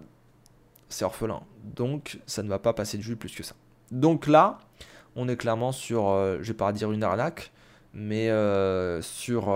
c'est 0.89 1.05
orphelin. 1.05 1.41
Donc 1.63 2.19
ça 2.25 2.43
ne 2.43 2.49
va 2.49 2.59
pas 2.59 2.73
passer 2.73 2.97
de 2.97 3.03
jus 3.03 3.15
plus 3.15 3.33
que 3.33 3.43
ça. 3.43 3.55
Donc 3.91 4.27
là, 4.27 4.59
on 5.15 5.27
est 5.27 5.37
clairement 5.37 5.71
sur, 5.71 6.09
euh, 6.09 6.37
je 6.41 6.47
vais 6.47 6.57
pas 6.57 6.71
dire 6.71 6.91
une 6.91 7.03
arnaque, 7.03 7.51
mais 7.93 8.29
euh, 8.29 9.01
sur 9.01 9.53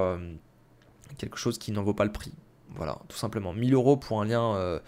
quelque 1.18 1.38
chose 1.38 1.58
qui 1.58 1.72
n'en 1.72 1.84
vaut 1.84 1.94
pas 1.94 2.06
le 2.06 2.12
prix. 2.12 2.34
Voilà, 2.76 3.00
tout 3.08 3.18
simplement. 3.18 3.54
1000 3.54 3.74
euros 3.74 3.98
pour 3.98 4.22
un 4.22 4.26
lien 4.26 4.80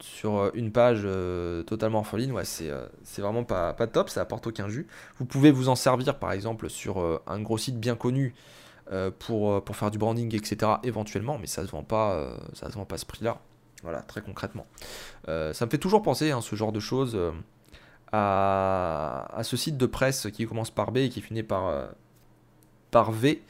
sur 0.00 0.50
une 0.54 0.72
page 0.72 1.06
totalement 1.66 2.00
orpheline, 2.00 2.32
ouais, 2.32 2.44
c'est 2.44 2.72
vraiment 3.18 3.44
pas, 3.44 3.72
pas 3.72 3.86
top, 3.86 4.10
ça 4.10 4.22
apporte 4.22 4.48
aucun 4.48 4.68
jus. 4.68 4.88
Vous 5.18 5.26
pouvez 5.26 5.52
vous 5.52 5.68
en 5.68 5.76
servir 5.76 6.18
par 6.18 6.32
exemple 6.32 6.68
sur 6.68 7.20
un 7.26 7.40
gros 7.40 7.58
site 7.58 7.78
bien 7.78 7.94
connu 7.94 8.34
euh, 8.92 9.10
pour, 9.10 9.50
euh, 9.50 9.60
pour 9.60 9.74
faire 9.74 9.90
du 9.90 9.98
branding, 9.98 10.32
etc. 10.36 10.74
éventuellement, 10.84 11.38
mais 11.38 11.48
ça 11.48 11.66
se 11.66 11.70
vend 11.72 11.82
pas, 11.82 12.12
euh, 12.12 12.36
ça 12.52 12.70
se 12.70 12.76
vend 12.76 12.84
pas 12.84 12.98
ce 12.98 13.04
prix-là. 13.04 13.40
Voilà, 13.82 14.00
très 14.00 14.20
concrètement. 14.20 14.64
ça 15.26 15.66
me 15.66 15.70
fait 15.70 15.78
toujours 15.78 16.02
penser, 16.02 16.30
hein, 16.30 16.40
ce 16.40 16.54
genre 16.54 16.72
de 16.72 16.80
choses, 16.80 17.18
à, 18.12 19.28
à, 19.36 19.42
ce 19.42 19.56
site 19.56 19.76
de 19.76 19.86
presse 19.86 20.28
qui 20.32 20.46
commence 20.46 20.70
par 20.70 20.92
B 20.92 20.98
et 20.98 21.08
qui 21.08 21.20
finit 21.20 21.42
par, 21.42 21.88
par 22.90 23.12
V. 23.12 23.42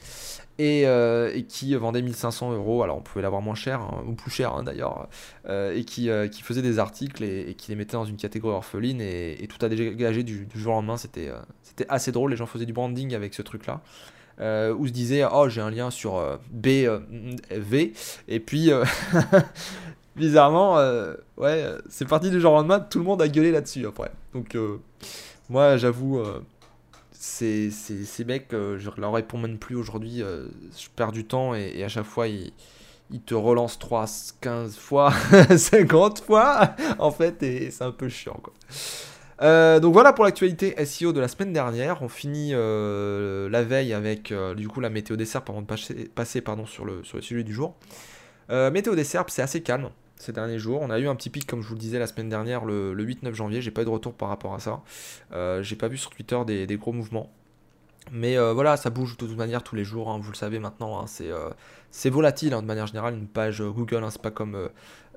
Et, 0.58 0.82
et, 0.82 1.44
qui 1.48 1.74
vendait 1.74 2.02
1500 2.02 2.52
euros, 2.52 2.82
alors 2.82 2.96
on 2.96 3.02
pouvait 3.02 3.22
l'avoir 3.22 3.40
moins 3.40 3.54
cher, 3.54 3.80
hein, 3.80 4.02
ou 4.06 4.14
plus 4.14 4.30
cher 4.30 4.54
hein, 4.54 4.62
d'ailleurs, 4.62 5.08
et 5.48 5.84
qui, 5.84 6.10
qui, 6.32 6.42
faisait 6.42 6.62
des 6.62 6.78
articles 6.78 7.22
et, 7.22 7.54
qui 7.54 7.70
les 7.70 7.76
mettait 7.76 7.92
dans 7.92 8.04
une 8.04 8.16
catégorie 8.16 8.54
orpheline, 8.54 9.00
et, 9.00 9.46
tout 9.48 9.64
a 9.64 9.68
dégagé 9.68 10.22
du, 10.22 10.46
du 10.46 10.58
jour 10.58 10.72
au 10.72 10.76
lendemain, 10.76 10.96
c'était 10.96 11.30
assez 11.88 12.10
drôle, 12.10 12.32
les 12.32 12.36
gens 12.36 12.46
faisaient 12.46 12.66
du 12.66 12.72
branding 12.72 13.14
avec 13.14 13.32
ce 13.32 13.42
truc-là 13.42 13.80
euh, 14.40 14.74
où 14.74 14.86
se 14.86 14.92
disait 14.92 15.24
oh 15.32 15.48
j'ai 15.48 15.62
un 15.62 15.70
lien 15.70 15.90
sur 15.90 16.18
euh, 16.18 16.36
BV 16.50 16.88
euh, 16.88 17.88
et 18.28 18.40
puis 18.40 18.70
bizarrement 20.16 20.76
ouais 21.36 21.64
c'est 21.88 22.06
parti 22.06 22.30
du 22.30 22.40
genre 22.40 22.54
au 22.54 22.56
lendemain 22.56 22.80
tout 22.80 22.98
le 22.98 23.04
monde 23.04 23.22
a 23.22 23.28
gueulé 23.28 23.50
là-dessus 23.50 23.86
après 23.86 24.10
donc 24.34 24.56
moi 25.48 25.76
j'avoue 25.76 26.22
ces, 27.12 27.70
ces, 27.70 28.04
ces, 28.04 28.24
mecs 28.24 28.48
je 28.50 28.90
leur 28.98 29.12
réponds 29.12 29.38
même 29.38 29.58
plus 29.58 29.76
aujourd'hui 29.76 30.18
je 30.18 30.88
perds 30.94 31.12
du 31.12 31.24
temps 31.24 31.54
et, 31.54 31.82
à 31.82 31.88
chaque 31.88 32.04
fois 32.04 32.28
ils 32.28 32.52
il 33.10 33.20
te 33.20 33.34
relance 33.34 33.78
3, 33.78 34.06
15 34.40 34.76
fois, 34.76 35.12
50 35.56 36.22
fois, 36.22 36.74
en 36.98 37.12
fait, 37.12 37.40
et 37.44 37.70
c'est 37.70 37.84
un 37.84 37.92
peu 37.92 38.08
chiant, 38.08 38.36
quoi. 38.42 38.52
Euh, 39.42 39.80
donc 39.80 39.92
voilà 39.92 40.12
pour 40.12 40.24
l'actualité 40.24 40.74
SEO 40.84 41.12
de 41.12 41.20
la 41.20 41.28
semaine 41.28 41.52
dernière. 41.52 42.02
On 42.02 42.08
finit 42.08 42.50
euh, 42.52 43.48
la 43.48 43.62
veille 43.62 43.92
avec 43.92 44.32
euh, 44.32 44.54
du 44.54 44.68
coup 44.68 44.80
la 44.80 44.90
météo 44.90 45.16
des 45.16 45.26
serpes 45.26 45.50
avant 45.50 45.62
de 45.62 45.66
passer, 45.66 46.40
pardon, 46.40 46.66
sur, 46.66 46.84
le, 46.84 47.04
sur 47.04 47.16
le 47.16 47.22
sujet 47.22 47.44
du 47.44 47.52
jour. 47.52 47.74
météo 48.48 48.94
des 48.94 49.04
serpes, 49.04 49.30
c'est 49.30 49.42
assez 49.42 49.62
calme 49.62 49.90
ces 50.18 50.32
derniers 50.32 50.58
jours. 50.58 50.80
On 50.80 50.88
a 50.88 50.98
eu 50.98 51.08
un 51.08 51.14
petit 51.14 51.28
pic, 51.28 51.46
comme 51.46 51.60
je 51.60 51.68
vous 51.68 51.74
le 51.74 51.80
disais 51.80 51.98
la 51.98 52.06
semaine 52.06 52.30
dernière, 52.30 52.64
le, 52.64 52.94
8-9 52.94 53.34
janvier. 53.34 53.60
J'ai 53.60 53.70
pas 53.70 53.82
eu 53.82 53.84
de 53.84 53.90
retour 53.90 54.14
par 54.14 54.30
rapport 54.30 54.54
à 54.54 54.60
ça. 54.60 54.82
J'ai 55.62 55.76
pas 55.76 55.88
vu 55.88 55.98
sur 55.98 56.10
Twitter 56.10 56.38
des, 56.46 56.76
gros 56.76 56.92
mouvements. 56.92 57.30
Mais 58.12 58.36
voilà, 58.52 58.76
ça 58.76 58.90
bouge 58.90 59.16
de 59.16 59.26
toute 59.26 59.36
manière 59.36 59.62
tous 59.62 59.74
les 59.74 59.84
jours, 59.84 60.10
hein, 60.10 60.18
vous 60.20 60.30
le 60.30 60.36
savez 60.36 60.58
maintenant. 60.58 61.00
Hein, 61.00 61.06
c'est 61.90 62.10
volatile 62.10 62.54
hein, 62.54 62.62
de 62.62 62.66
manière 62.66 62.86
générale. 62.86 63.14
Une 63.14 63.26
page 63.26 63.62
Google, 63.62 64.04
c'est 64.10 64.22
pas 64.22 64.30
comme 64.30 64.68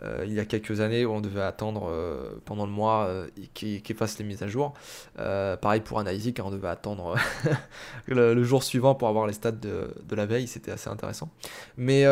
euh, 0.04 0.24
il 0.26 0.34
y 0.34 0.40
a 0.40 0.46
quelques 0.46 0.80
années 0.80 1.06
où 1.06 1.12
on 1.12 1.20
devait 1.20 1.42
attendre 1.42 1.90
euh, 1.90 2.32
pendant 2.46 2.66
le 2.66 2.72
mois 2.72 3.06
euh, 3.08 3.28
qu'il 3.54 3.96
fasse 3.96 4.18
les 4.18 4.26
mises 4.26 4.44
à 4.44 4.48
jour. 4.48 4.74
pareil 5.16 5.82
pour 5.82 6.00
Analytics, 6.00 6.40
on 6.44 6.52
devait 6.52 6.70
attendre 6.70 7.16
le, 8.08 8.44
jour 8.44 8.64
suivant 8.64 8.96
pour 8.96 9.08
avoir 9.08 9.28
les 9.28 9.34
stats 9.34 9.52
de, 9.52 9.92
la 10.12 10.26
veille, 10.26 10.48
c'était 10.48 10.72
assez 10.72 10.90
intéressant. 10.90 11.30
Mais 11.78 12.06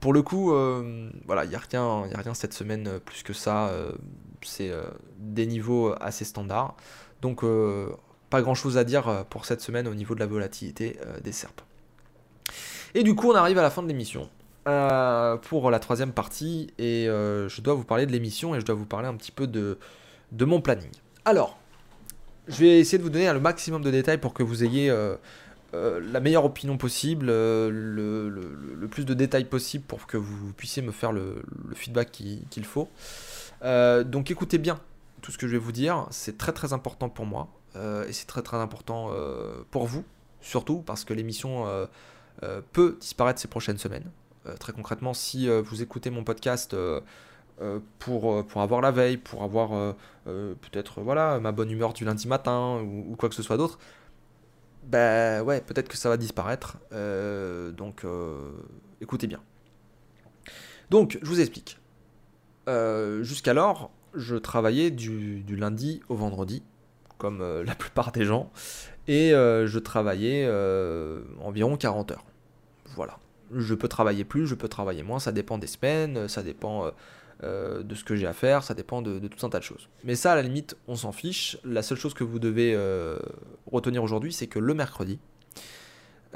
pour 0.00 0.12
le 0.12 0.22
coup, 0.22 0.50
voilà, 1.26 1.44
il 1.44 1.50
n'y 1.50 1.56
a, 1.56 1.60
rien, 1.70 2.04
a 2.12 2.18
rien 2.22 2.34
cette 2.34 2.54
semaine 2.54 3.00
plus 3.04 3.22
que 3.22 3.32
ça. 3.32 3.70
c'est 4.42 4.72
des 5.18 5.46
niveaux 5.46 5.94
assez 6.00 6.24
standards. 6.24 6.76
Donc 7.22 7.42
pas 8.30 8.42
grand 8.42 8.54
chose 8.54 8.76
à 8.78 8.84
dire 8.84 9.24
pour 9.30 9.44
cette 9.44 9.60
semaine 9.60 9.86
au 9.86 9.94
niveau 9.94 10.14
de 10.14 10.20
la 10.20 10.26
volatilité 10.26 10.98
des 11.22 11.32
SERP. 11.32 11.60
Et 12.94 13.02
du 13.02 13.14
coup, 13.14 13.30
on 13.30 13.34
arrive 13.34 13.58
à 13.58 13.62
la 13.62 13.70
fin 13.70 13.82
de 13.82 13.88
l'émission. 13.88 14.28
Euh, 14.66 15.36
pour 15.36 15.70
la 15.70 15.78
troisième 15.78 16.10
partie 16.10 16.72
et 16.76 17.08
euh, 17.08 17.48
je 17.48 17.60
dois 17.60 17.74
vous 17.74 17.84
parler 17.84 18.04
de 18.04 18.10
l'émission 18.10 18.56
et 18.56 18.60
je 18.60 18.64
dois 18.64 18.74
vous 18.74 18.84
parler 18.84 19.06
un 19.06 19.14
petit 19.14 19.30
peu 19.30 19.46
de, 19.46 19.78
mon 20.40 20.60
planning. 20.60 20.90
Alors, 21.24 21.56
je 22.48 22.56
vais 22.56 22.80
essayer 22.80 22.98
de 22.98 23.04
vous 23.04 23.10
donner 23.10 23.32
le 23.32 23.38
maximum 23.38 23.82
de 23.82 23.92
détails 23.92 24.18
pour 24.18 24.34
que 24.34 24.42
vous 24.42 24.64
ayez 24.64 24.90
euh, 24.90 25.16
la 25.72 26.18
meilleure 26.18 26.44
opinion 26.44 26.78
possible, 26.78 27.26
le, 27.26 28.88
plus 28.90 29.04
de 29.04 29.14
détails 29.14 29.44
possible 29.44 29.84
pour 29.86 30.08
que 30.08 30.16
vous 30.16 30.52
puissiez 30.52 30.82
me 30.82 30.90
faire 30.90 31.12
le, 31.12 31.44
feedback 31.76 32.10
qu'il 32.10 32.64
faut. 32.64 32.88
donc 33.62 34.32
écoutez 34.32 34.58
bien 34.58 34.80
tout 35.22 35.30
ce 35.30 35.38
que 35.38 35.46
je 35.46 35.52
vais 35.52 35.58
vous 35.58 35.72
dire, 35.72 36.08
c'est 36.10 36.38
très 36.38 36.52
très 36.52 36.72
important 36.72 37.08
pour 37.08 37.24
moi 37.24 37.48
et 38.08 38.12
c'est 38.12 38.26
très 38.26 38.42
très 38.42 38.56
important 38.56 39.10
pour 39.70 39.86
vous 39.86 40.04
surtout 40.40 40.78
parce 40.78 41.04
que 41.04 41.14
l'émission 41.14 41.64
peut 42.72 42.96
disparaître 43.00 43.40
ces 43.40 43.48
prochaines 43.48 43.78
semaines. 43.78 44.10
très 44.58 44.72
concrètement, 44.72 45.14
si 45.14 45.48
vous 45.48 45.82
écoutez 45.82 46.10
mon 46.10 46.24
podcast 46.24 46.76
pour, 47.98 48.46
pour 48.46 48.62
avoir 48.62 48.80
la 48.80 48.90
veille, 48.90 49.16
pour 49.16 49.42
avoir 49.42 49.94
peut-être 50.24 51.00
voilà 51.00 51.40
ma 51.40 51.52
bonne 51.52 51.70
humeur 51.70 51.92
du 51.92 52.04
lundi 52.04 52.28
matin 52.28 52.80
ou, 52.82 53.16
quoi 53.16 53.28
que 53.28 53.34
ce 53.34 53.42
soit 53.42 53.56
d'autre, 53.56 53.78
ben 54.84 55.42
ouais, 55.42 55.60
peut-être 55.60 55.88
que 55.88 55.96
ça 55.96 56.08
va 56.08 56.16
disparaître. 56.16 56.78
donc 56.92 58.04
écoutez 59.00 59.26
bien. 59.26 59.40
Donc, 60.90 61.18
je 61.20 61.26
vous 61.26 61.40
explique. 61.40 61.78
Euh, 62.68 63.22
jusqu'alors, 63.22 63.90
je 64.14 64.36
travaillais 64.36 64.90
du, 64.90 65.44
lundi 65.48 66.00
au 66.08 66.14
vendredi, 66.14 66.62
comme 67.18 67.40
euh, 67.40 67.64
la 67.64 67.74
plupart 67.74 68.12
des 68.12 68.24
gens, 68.24 68.50
et 69.08 69.32
euh, 69.32 69.66
je 69.66 69.78
travaillais 69.78 70.48
environ 71.40 71.76
40 71.76 72.12
heures. 72.12 72.24
Voilà. 72.94 73.18
Je 73.54 73.74
peux 73.74 73.88
travailler 73.88 74.24
plus, 74.24 74.46
je 74.46 74.54
peux 74.54 74.68
travailler 74.68 75.02
moins, 75.02 75.20
ça 75.20 75.32
dépend 75.32 75.58
des 75.58 75.68
semaines, 75.68 76.28
ça 76.28 76.42
dépend 76.42 76.90
de 77.42 77.94
ce 77.94 78.02
que 78.02 78.16
j'ai 78.16 78.26
à 78.26 78.32
faire, 78.32 78.64
ça 78.64 78.74
dépend 78.74 79.02
de, 79.02 79.20
tout 79.28 79.46
un 79.46 79.50
tas 79.50 79.60
de 79.60 79.64
choses. 79.64 79.88
Mais 80.02 80.16
ça, 80.16 80.32
à 80.32 80.34
la 80.34 80.42
limite, 80.42 80.76
on 80.88 80.96
s'en 80.96 81.12
fiche. 81.12 81.58
La 81.62 81.82
seule 81.82 81.98
chose 81.98 82.14
que 82.14 82.24
vous 82.24 82.40
devez 82.40 82.76
retenir 83.70 84.02
aujourd'hui, 84.02 84.32
c'est 84.32 84.48
que 84.48 84.58
le 84.58 84.74
mercredi, 84.74 85.20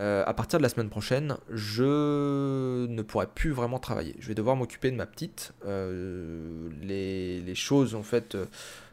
euh, 0.01 0.23
à 0.27 0.33
partir 0.33 0.59
de 0.59 0.63
la 0.63 0.71
semaine 0.71 0.89
prochaine, 0.89 1.37
je 1.51 2.87
ne 2.87 3.03
pourrai 3.03 3.27
plus 3.27 3.51
vraiment 3.51 3.79
travailler. 3.79 4.17
Je 4.19 4.29
vais 4.29 4.35
devoir 4.35 4.57
m'occuper 4.57 4.91
de 4.91 4.97
ma 4.97 5.05
petite. 5.05 5.53
Euh, 5.67 6.71
les, 6.81 7.55
choses, 7.55 7.95
en 7.95 8.03
fait, 8.03 8.37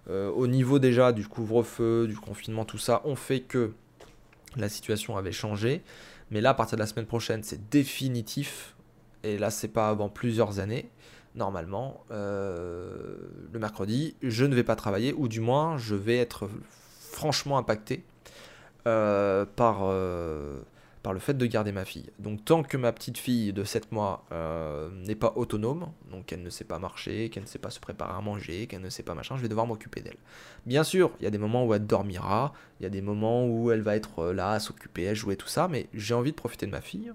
euh, 0.10 0.30
au 0.32 0.48
niveau 0.48 0.80
déjà 0.80 1.14
du 1.14 1.26
couvre-feu, 1.26 2.08
du 2.08 2.18
confinement, 2.18 2.66
tout 2.66 2.78
ça, 2.78 3.02
ont 3.06 3.16
fait 3.16 3.40
que 3.40 3.72
la 4.58 4.68
situation 4.68 5.16
avait 5.16 5.32
changé. 5.32 5.82
Mais 6.30 6.42
là, 6.42 6.50
à 6.50 6.54
partir 6.54 6.76
de 6.76 6.82
la 6.82 6.88
semaine 6.88 7.06
prochaine, 7.06 7.42
c'est 7.42 7.70
définitif. 7.70 8.76
Et 9.24 9.38
là, 9.38 9.50
c'est 9.50 9.70
pas 9.70 9.88
avant 9.88 10.10
plusieurs 10.10 10.60
années. 10.60 10.90
Normalement, 11.36 12.04
le 12.10 13.60
mercredi, 13.60 14.16
je 14.24 14.44
ne 14.44 14.56
vais 14.56 14.64
pas 14.64 14.76
travailler, 14.76 15.14
ou 15.14 15.30
du 15.30 15.40
moins, 15.40 15.78
je 15.78 15.96
vais 15.96 16.18
être 16.18 16.50
franchement 17.00 17.58
impacté 17.58 18.04
par 18.84 19.84
par 21.04 21.14
le 21.14 21.20
fait 21.20 21.36
de 21.36 21.46
garder 21.46 21.72
ma 21.72 21.86
fille. 21.86 22.10
Donc 22.20 22.44
tant 22.44 22.64
que 22.64 22.78
ma 22.78 22.92
petite 22.92 23.18
fille 23.18 23.54
de 23.54 23.64
7 23.64 23.92
mois 23.92 24.26
euh, 24.32 24.90
n'est 25.06 25.16
pas 25.16 25.34
autonome, 25.36 25.92
donc 26.12 26.26
qu'elle 26.26 26.44
ne 26.44 26.50
sait 26.50 26.64
pas 26.64 26.80
marcher, 26.80 27.30
qu'elle 27.30 27.44
ne 27.44 27.48
sait 27.48 27.60
pas 27.60 27.70
se 27.70 27.80
préparer 27.80 28.14
à 28.14 28.22
manger, 28.22 28.68
qu'elle 28.68 28.82
ne 28.82 28.90
sait 28.90 29.04
pas 29.04 29.14
machin, 29.14 29.38
je 29.38 29.42
vais 29.42 29.50
devoir 29.50 29.68
m'occuper 29.68 30.02
d'elle. 30.02 30.18
Bien 30.66 30.84
sûr, 30.84 31.12
il 31.20 31.24
y 31.24 31.28
a 31.28 31.32
des 31.32 31.38
moments 31.38 31.66
où 31.66 31.74
elle 31.74 31.86
dormira, 31.86 32.54
il 32.80 32.84
y 32.84 32.86
a 32.86 32.90
des 32.90 33.02
moments 33.02 33.46
où 33.46 33.72
elle 33.72 33.82
va 33.82 33.96
être 33.96 34.20
euh, 34.20 34.34
là 34.34 34.52
à 34.52 34.60
s'occuper, 34.60 35.08
à 35.08 35.14
jouer, 35.14 35.38
tout 35.38 35.48
ça, 35.48 35.68
mais 35.68 35.88
j'ai 35.94 36.14
envie 36.14 36.32
de 36.32 36.36
profiter 36.36 36.66
de 36.66 36.72
ma 36.72 36.82
fille. 36.82 37.12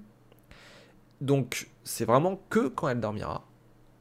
Donc 1.21 1.69
c'est 1.85 2.05
vraiment 2.05 2.41
que 2.51 2.69
quand 2.69 2.89
elle 2.89 3.01
dormira 3.01 3.47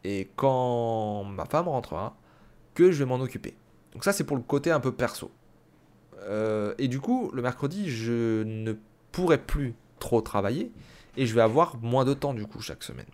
et 0.04 0.30
quand 0.36 1.24
ma 1.24 1.46
femme 1.46 1.68
rentrera 1.68 2.18
que 2.74 2.92
je 2.92 3.04
vais 3.04 3.06
m'en 3.06 3.20
occuper. 3.20 3.56
Donc 3.94 4.04
ça 4.04 4.14
c'est 4.14 4.24
pour 4.24 4.38
le 4.38 4.44
côté 4.44 4.72
un 4.72 4.80
peu 4.80 4.92
perso. 4.92 5.32
Euh, 6.24 6.74
et 6.78 6.88
du 6.88 7.00
coup, 7.00 7.32
le 7.34 7.42
mercredi, 7.42 7.90
je 7.90 8.44
ne 8.44 8.74
pourrai 9.12 9.38
plus 9.38 9.76
trop 10.00 10.22
travailler 10.22 10.72
et 11.18 11.26
je 11.26 11.36
vais 11.36 11.42
avoir 11.42 11.78
moins 11.78 12.06
de 12.06 12.14
temps 12.14 12.34
du 12.34 12.46
coup 12.46 12.62
chaque 12.62 12.84
semaine. 12.84 13.08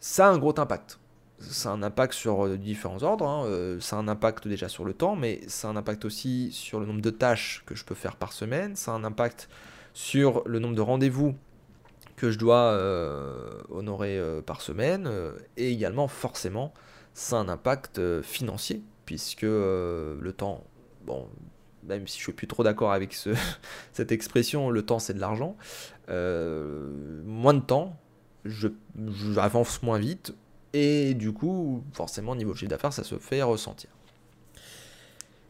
Ça 0.00 0.28
a 0.28 0.30
un 0.30 0.38
gros 0.38 0.58
impact. 0.58 0.98
Ça 1.40 1.70
a 1.70 1.72
un 1.72 1.82
impact 1.82 2.14
sur 2.14 2.46
euh, 2.46 2.56
différents 2.56 3.02
ordres. 3.02 3.26
Hein. 3.26 3.46
Euh, 3.46 3.80
ça 3.80 3.96
a 3.96 3.98
un 3.98 4.08
impact 4.08 4.46
déjà 4.46 4.68
sur 4.68 4.84
le 4.84 4.94
temps, 4.94 5.16
mais 5.16 5.40
ça 5.46 5.68
a 5.68 5.70
un 5.70 5.76
impact 5.76 6.04
aussi 6.04 6.52
sur 6.52 6.80
le 6.80 6.86
nombre 6.86 7.00
de 7.00 7.10
tâches 7.10 7.62
que 7.66 7.74
je 7.74 7.84
peux 7.84 7.94
faire 7.94 8.16
par 8.16 8.32
semaine. 8.32 8.76
Ça 8.76 8.92
a 8.92 8.94
un 8.94 9.04
impact 9.04 9.48
sur 9.92 10.42
le 10.46 10.58
nombre 10.58 10.74
de 10.74 10.80
rendez-vous 10.80 11.34
que 12.16 12.30
je 12.30 12.38
dois 12.38 12.72
euh, 12.72 13.60
honorer 13.70 14.20
par 14.46 14.60
semaine. 14.60 15.10
et 15.56 15.72
également, 15.72 16.06
forcément, 16.06 16.72
ça 17.12 17.36
a 17.36 17.40
un 17.40 17.48
impact 17.48 18.22
financier, 18.22 18.82
puisque 19.04 19.42
le 19.42 20.32
temps, 20.36 20.64
bon, 21.04 21.28
même 21.86 22.06
si 22.06 22.18
je 22.18 22.24
suis 22.24 22.32
plus 22.32 22.46
trop 22.46 22.62
d'accord 22.62 22.92
avec 22.92 23.14
ce, 23.14 23.30
cette 23.92 24.12
expression, 24.12 24.70
le 24.70 24.82
temps 24.82 24.98
c'est 24.98 25.14
de 25.14 25.20
l'argent, 25.20 25.56
euh, 26.08 27.22
moins 27.24 27.54
de 27.54 27.60
temps, 27.60 27.98
je, 28.44 28.68
j'avance 29.32 29.82
moins 29.82 29.98
vite, 29.98 30.34
et 30.72 31.14
du 31.14 31.32
coup, 31.32 31.84
forcément, 31.92 32.32
au 32.32 32.36
niveau 32.36 32.54
chiffre 32.54 32.70
d'affaires, 32.70 32.92
ça 32.92 33.04
se 33.04 33.16
fait 33.18 33.42
ressentir. 33.42 33.90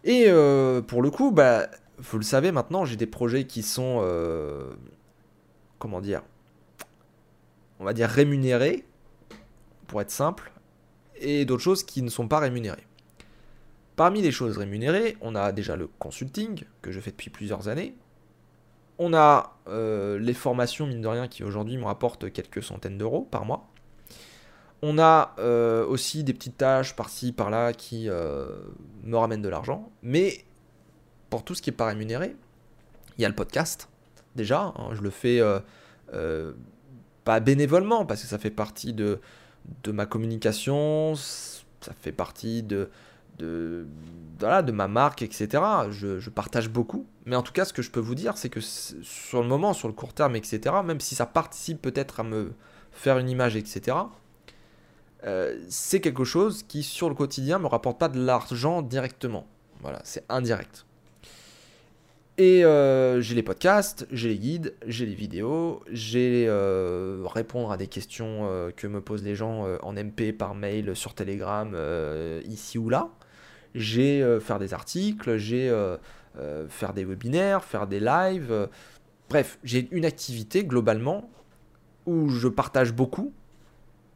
Et 0.04 0.24
euh, 0.28 0.82
pour 0.82 1.00
le 1.00 1.10
coup, 1.10 1.32
bah, 1.32 1.66
vous 1.98 2.18
le 2.18 2.24
savez 2.24 2.52
maintenant, 2.52 2.84
j'ai 2.84 2.96
des 2.96 3.06
projets 3.06 3.44
qui 3.44 3.62
sont, 3.62 4.00
euh, 4.02 4.74
comment 5.78 6.00
dire, 6.00 6.22
on 7.80 7.84
va 7.84 7.94
dire 7.94 8.08
rémunérés, 8.08 8.84
pour 9.86 10.02
être 10.02 10.10
simple, 10.10 10.52
et 11.16 11.44
d'autres 11.44 11.62
choses 11.62 11.84
qui 11.84 12.02
ne 12.02 12.10
sont 12.10 12.28
pas 12.28 12.38
rémunérées. 12.38 12.86
Parmi 13.96 14.22
les 14.22 14.32
choses 14.32 14.58
rémunérées, 14.58 15.16
on 15.20 15.36
a 15.36 15.52
déjà 15.52 15.76
le 15.76 15.86
consulting, 15.86 16.64
que 16.82 16.90
je 16.90 16.98
fais 16.98 17.12
depuis 17.12 17.30
plusieurs 17.30 17.68
années. 17.68 17.94
On 18.98 19.14
a 19.14 19.56
euh, 19.68 20.18
les 20.18 20.34
formations, 20.34 20.86
mine 20.86 21.00
de 21.00 21.08
rien, 21.08 21.28
qui 21.28 21.44
aujourd'hui 21.44 21.76
me 21.76 21.84
rapportent 21.84 22.32
quelques 22.32 22.62
centaines 22.62 22.98
d'euros 22.98 23.22
par 23.30 23.44
mois. 23.44 23.68
On 24.82 24.98
a 24.98 25.34
euh, 25.38 25.86
aussi 25.86 26.24
des 26.24 26.34
petites 26.34 26.58
tâches 26.58 26.96
par-ci, 26.96 27.32
par-là 27.32 27.72
qui 27.72 28.08
euh, 28.08 28.48
me 29.04 29.16
ramènent 29.16 29.42
de 29.42 29.48
l'argent. 29.48 29.90
Mais 30.02 30.44
pour 31.30 31.44
tout 31.44 31.54
ce 31.54 31.62
qui 31.62 31.70
n'est 31.70 31.76
pas 31.76 31.86
rémunéré, 31.86 32.34
il 33.16 33.22
y 33.22 33.24
a 33.24 33.28
le 33.28 33.34
podcast. 33.34 33.88
Déjà, 34.34 34.74
hein, 34.76 34.90
je 34.92 35.02
le 35.02 35.10
fais 35.10 35.40
pas 37.24 37.40
bénévolement, 37.40 38.04
parce 38.04 38.22
que 38.22 38.26
ça 38.26 38.38
fait 38.38 38.50
partie 38.50 38.92
de, 38.92 39.20
de 39.84 39.92
ma 39.92 40.04
communication, 40.04 41.14
ça 41.14 41.92
fait 42.00 42.12
partie 42.12 42.62
de, 42.62 42.90
de, 43.38 43.86
ma 44.72 44.88
marque, 44.88 45.22
etc. 45.22 45.62
Je, 45.90 46.30
partage 46.30 46.68
beaucoup. 46.68 47.06
Mais 47.26 47.36
en 47.36 47.42
tout 47.42 47.52
cas, 47.52 47.64
ce 47.64 47.72
que 47.72 47.82
je 47.82 47.90
peux 47.90 48.00
vous 48.00 48.14
dire, 48.14 48.36
c'est 48.36 48.50
que 48.50 48.60
sur 48.60 49.42
le 49.42 49.48
moment, 49.48 49.72
sur 49.72 49.88
le 49.88 49.94
court 49.94 50.12
terme, 50.12 50.36
etc., 50.36 50.76
même 50.84 51.00
si 51.00 51.14
ça 51.14 51.26
participe 51.26 51.80
peut-être 51.80 52.20
à 52.20 52.22
me 52.22 52.52
faire 52.92 53.18
une 53.18 53.28
image, 53.28 53.56
etc., 53.56 53.96
euh, 55.26 55.58
c'est 55.68 56.00
quelque 56.00 56.24
chose 56.24 56.64
qui, 56.64 56.82
sur 56.82 57.08
le 57.08 57.14
quotidien, 57.14 57.58
me 57.58 57.66
rapporte 57.66 57.98
pas 57.98 58.08
de 58.08 58.22
l'argent 58.22 58.82
directement. 58.82 59.46
Voilà, 59.80 60.00
c'est 60.04 60.24
indirect. 60.28 60.84
Et 62.36 62.64
euh, 62.64 63.20
j'ai 63.20 63.34
les 63.36 63.44
podcasts, 63.44 64.06
j'ai 64.10 64.28
les 64.28 64.38
guides, 64.38 64.74
j'ai 64.86 65.06
les 65.06 65.14
vidéos, 65.14 65.82
j'ai 65.88 66.46
euh, 66.48 67.22
répondre 67.26 67.70
à 67.70 67.76
des 67.76 67.86
questions 67.86 68.70
que 68.76 68.86
me 68.86 69.00
posent 69.00 69.22
les 69.22 69.36
gens 69.36 69.64
en 69.82 69.92
MP, 69.92 70.32
par 70.36 70.54
mail, 70.54 70.94
sur 70.96 71.14
Telegram, 71.14 71.74
ici 72.44 72.76
ou 72.76 72.90
là 72.90 73.08
j'ai 73.74 74.22
euh, 74.22 74.40
faire 74.40 74.58
des 74.58 74.72
articles, 74.72 75.36
j'ai 75.36 75.68
euh, 75.68 75.96
euh, 76.38 76.68
faire 76.68 76.94
des 76.94 77.04
webinaires, 77.04 77.64
faire 77.64 77.86
des 77.86 78.00
lives. 78.00 78.68
bref, 79.28 79.58
j'ai 79.64 79.88
une 79.90 80.04
activité 80.04 80.64
globalement 80.64 81.28
où 82.06 82.28
je 82.28 82.48
partage 82.48 82.92
beaucoup. 82.92 83.32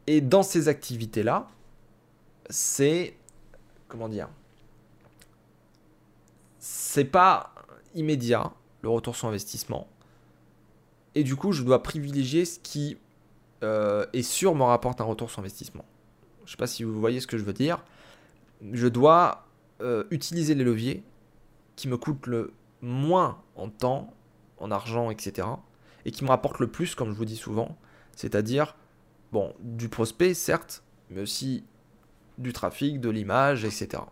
Et 0.07 0.21
dans 0.21 0.43
ces 0.43 0.67
activités-là, 0.67 1.47
c'est 2.49 3.15
comment 3.87 4.09
dire 4.09 4.29
C'est 6.59 7.05
pas 7.05 7.53
immédiat 7.95 8.53
le 8.81 8.89
retour 8.89 9.15
sur 9.15 9.27
investissement. 9.27 9.87
Et 11.15 11.23
du 11.23 11.35
coup, 11.35 11.51
je 11.51 11.63
dois 11.63 11.83
privilégier 11.83 12.45
ce 12.45 12.59
qui 12.59 12.97
est 13.61 14.21
sûr 14.21 14.55
me 14.55 14.63
rapporte 14.63 15.01
un 15.01 15.03
retour 15.03 15.29
sur 15.29 15.39
investissement. 15.39 15.83
Je 16.45 16.51
sais 16.51 16.57
pas 16.57 16.65
si 16.65 16.83
vous 16.83 16.99
voyez 16.99 17.19
ce 17.19 17.27
que 17.27 17.37
je 17.37 17.43
veux 17.43 17.53
dire. 17.53 17.83
Je 18.71 18.87
dois 18.87 19.48
euh, 19.81 20.03
utiliser 20.11 20.55
les 20.55 20.63
leviers 20.63 21.03
qui 21.75 21.87
me 21.87 21.97
coûtent 21.97 22.27
le 22.27 22.53
moins 22.81 23.41
en 23.55 23.69
temps, 23.69 24.13
en 24.57 24.71
argent, 24.71 25.09
etc. 25.11 25.47
Et 26.05 26.11
qui 26.11 26.23
me 26.23 26.29
rapportent 26.29 26.59
le 26.59 26.67
plus, 26.67 26.95
comme 26.95 27.11
je 27.11 27.15
vous 27.15 27.25
dis 27.25 27.37
souvent, 27.37 27.77
c'est-à-dire, 28.15 28.75
bon, 29.31 29.53
du 29.61 29.89
prospect, 29.89 30.33
certes, 30.33 30.83
mais 31.09 31.21
aussi 31.21 31.63
du 32.37 32.53
trafic, 32.53 32.99
de 32.99 33.09
l'image, 33.09 33.65
etc. 33.65 34.03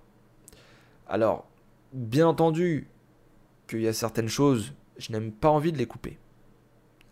Alors, 1.08 1.48
bien 1.94 2.28
entendu 2.28 2.90
qu'il 3.68 3.82
y 3.82 3.88
a 3.88 3.94
certaines 3.94 4.30
choses, 4.30 4.74
je 4.98 5.12
n'aime 5.12 5.32
pas 5.32 5.50
envie 5.50 5.72
de 5.72 5.78
les 5.78 5.86
couper. 5.86 6.18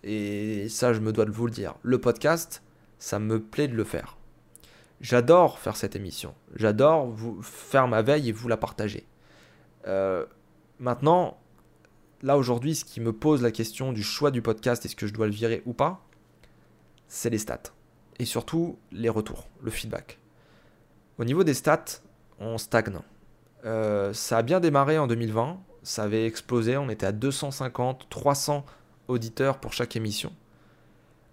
Et 0.04 0.70
ça, 0.70 0.94
je 0.94 1.00
me 1.00 1.12
dois 1.12 1.26
de 1.26 1.32
vous 1.32 1.46
le 1.46 1.52
dire. 1.52 1.76
Le 1.82 2.00
podcast, 2.00 2.62
ça 3.00 3.20
me 3.20 3.42
plaît 3.42 3.68
de 3.68 3.76
le 3.76 3.84
faire. 3.84 4.18
J'adore 5.02 5.60
faire 5.60 5.76
cette 5.76 5.96
émission. 5.96 6.34
J'adore 6.56 7.08
vous 7.08 7.42
faire 7.42 7.88
ma 7.88 8.02
veille 8.02 8.30
et 8.30 8.32
vous 8.32 8.48
la 8.48 8.58
partager. 8.58 9.06
Euh, 9.88 10.26
maintenant, 10.80 11.38
là 12.22 12.38
aujourd'hui, 12.38 12.76
ce 12.76 12.86
qui 12.86 13.02
me 13.02 13.14
pose 13.14 13.42
la 13.42 13.52
question 13.52 13.92
du 13.92 14.04
choix 14.04 14.32
du 14.32 14.42
podcast, 14.42 14.86
est-ce 14.86 14.96
que 14.96 15.08
je 15.08 15.14
dois 15.14 15.28
le 15.28 15.34
virer 15.34 15.62
ou 15.66 15.74
pas, 15.74 16.02
c'est 17.08 17.30
les 17.30 17.38
stats. 17.38 17.74
Et 18.20 18.26
surtout 18.26 18.78
les 18.92 19.10
retours, 19.10 19.48
le 19.62 19.70
feedback. 19.70 20.20
Au 21.20 21.26
niveau 21.26 21.44
des 21.44 21.54
stats, 21.54 22.02
on 22.40 22.58
stagne. 22.58 23.00
Euh, 23.66 24.14
ça 24.14 24.38
a 24.38 24.42
bien 24.42 24.60
démarré 24.60 24.98
en 24.98 25.08
2020, 25.08 25.60
ça 25.84 26.04
avait 26.04 26.26
explosé, 26.26 26.78
on 26.78 26.90
était 26.90 27.06
à 27.06 27.12
250, 27.12 28.08
300 28.10 28.66
auditeurs 29.08 29.60
pour 29.60 29.74
chaque 29.74 29.96
émission. 29.96 30.32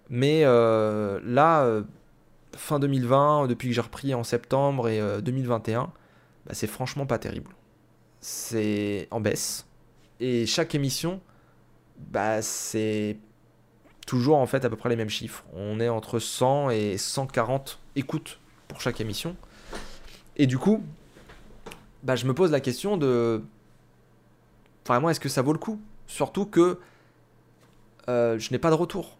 Mais 0.09 0.41
euh, 0.43 1.19
là, 1.23 1.83
fin 2.55 2.79
2020, 2.79 3.47
depuis 3.47 3.69
que 3.69 3.75
j'ai 3.75 3.81
repris 3.81 4.13
en 4.13 4.23
septembre 4.23 4.87
et 4.89 5.01
2021, 5.21 5.91
bah, 6.45 6.53
c'est 6.53 6.67
franchement 6.67 7.05
pas 7.05 7.19
terrible. 7.19 7.51
C'est 8.19 9.07
en 9.11 9.19
baisse. 9.19 9.65
Et 10.19 10.45
chaque 10.45 10.75
émission, 10.75 11.21
bah, 11.97 12.41
c'est 12.41 13.17
toujours 14.05 14.37
en 14.37 14.45
fait 14.45 14.65
à 14.65 14.69
peu 14.69 14.75
près 14.75 14.89
les 14.89 14.95
mêmes 14.95 15.09
chiffres. 15.09 15.43
On 15.53 15.79
est 15.79 15.89
entre 15.89 16.19
100 16.19 16.69
et 16.69 16.97
140 16.97 17.79
écoutes 17.95 18.39
pour 18.67 18.81
chaque 18.81 19.01
émission. 19.01 19.35
Et 20.35 20.47
du 20.47 20.57
coup, 20.57 20.83
bah, 22.03 22.15
je 22.15 22.25
me 22.25 22.33
pose 22.33 22.51
la 22.51 22.59
question 22.59 22.97
de 22.97 23.43
vraiment 24.85 25.09
est-ce 25.09 25.19
que 25.19 25.29
ça 25.29 25.41
vaut 25.41 25.53
le 25.53 25.59
coup? 25.59 25.79
Surtout 26.07 26.45
que 26.45 26.79
euh, 28.09 28.37
je 28.39 28.51
n'ai 28.51 28.59
pas 28.59 28.69
de 28.69 28.75
retour. 28.75 29.17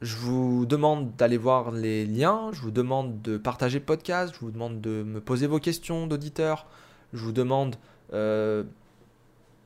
Je 0.00 0.16
vous 0.16 0.64
demande 0.64 1.14
d'aller 1.16 1.36
voir 1.36 1.72
les 1.72 2.06
liens, 2.06 2.50
je 2.52 2.62
vous 2.62 2.70
demande 2.70 3.20
de 3.20 3.36
partager 3.36 3.80
le 3.80 3.84
podcast, 3.84 4.34
je 4.34 4.40
vous 4.40 4.50
demande 4.50 4.80
de 4.80 5.02
me 5.02 5.20
poser 5.20 5.46
vos 5.46 5.58
questions 5.58 6.06
d'auditeurs, 6.06 6.66
je 7.12 7.22
vous 7.22 7.32
demande 7.32 7.76
euh, 8.14 8.64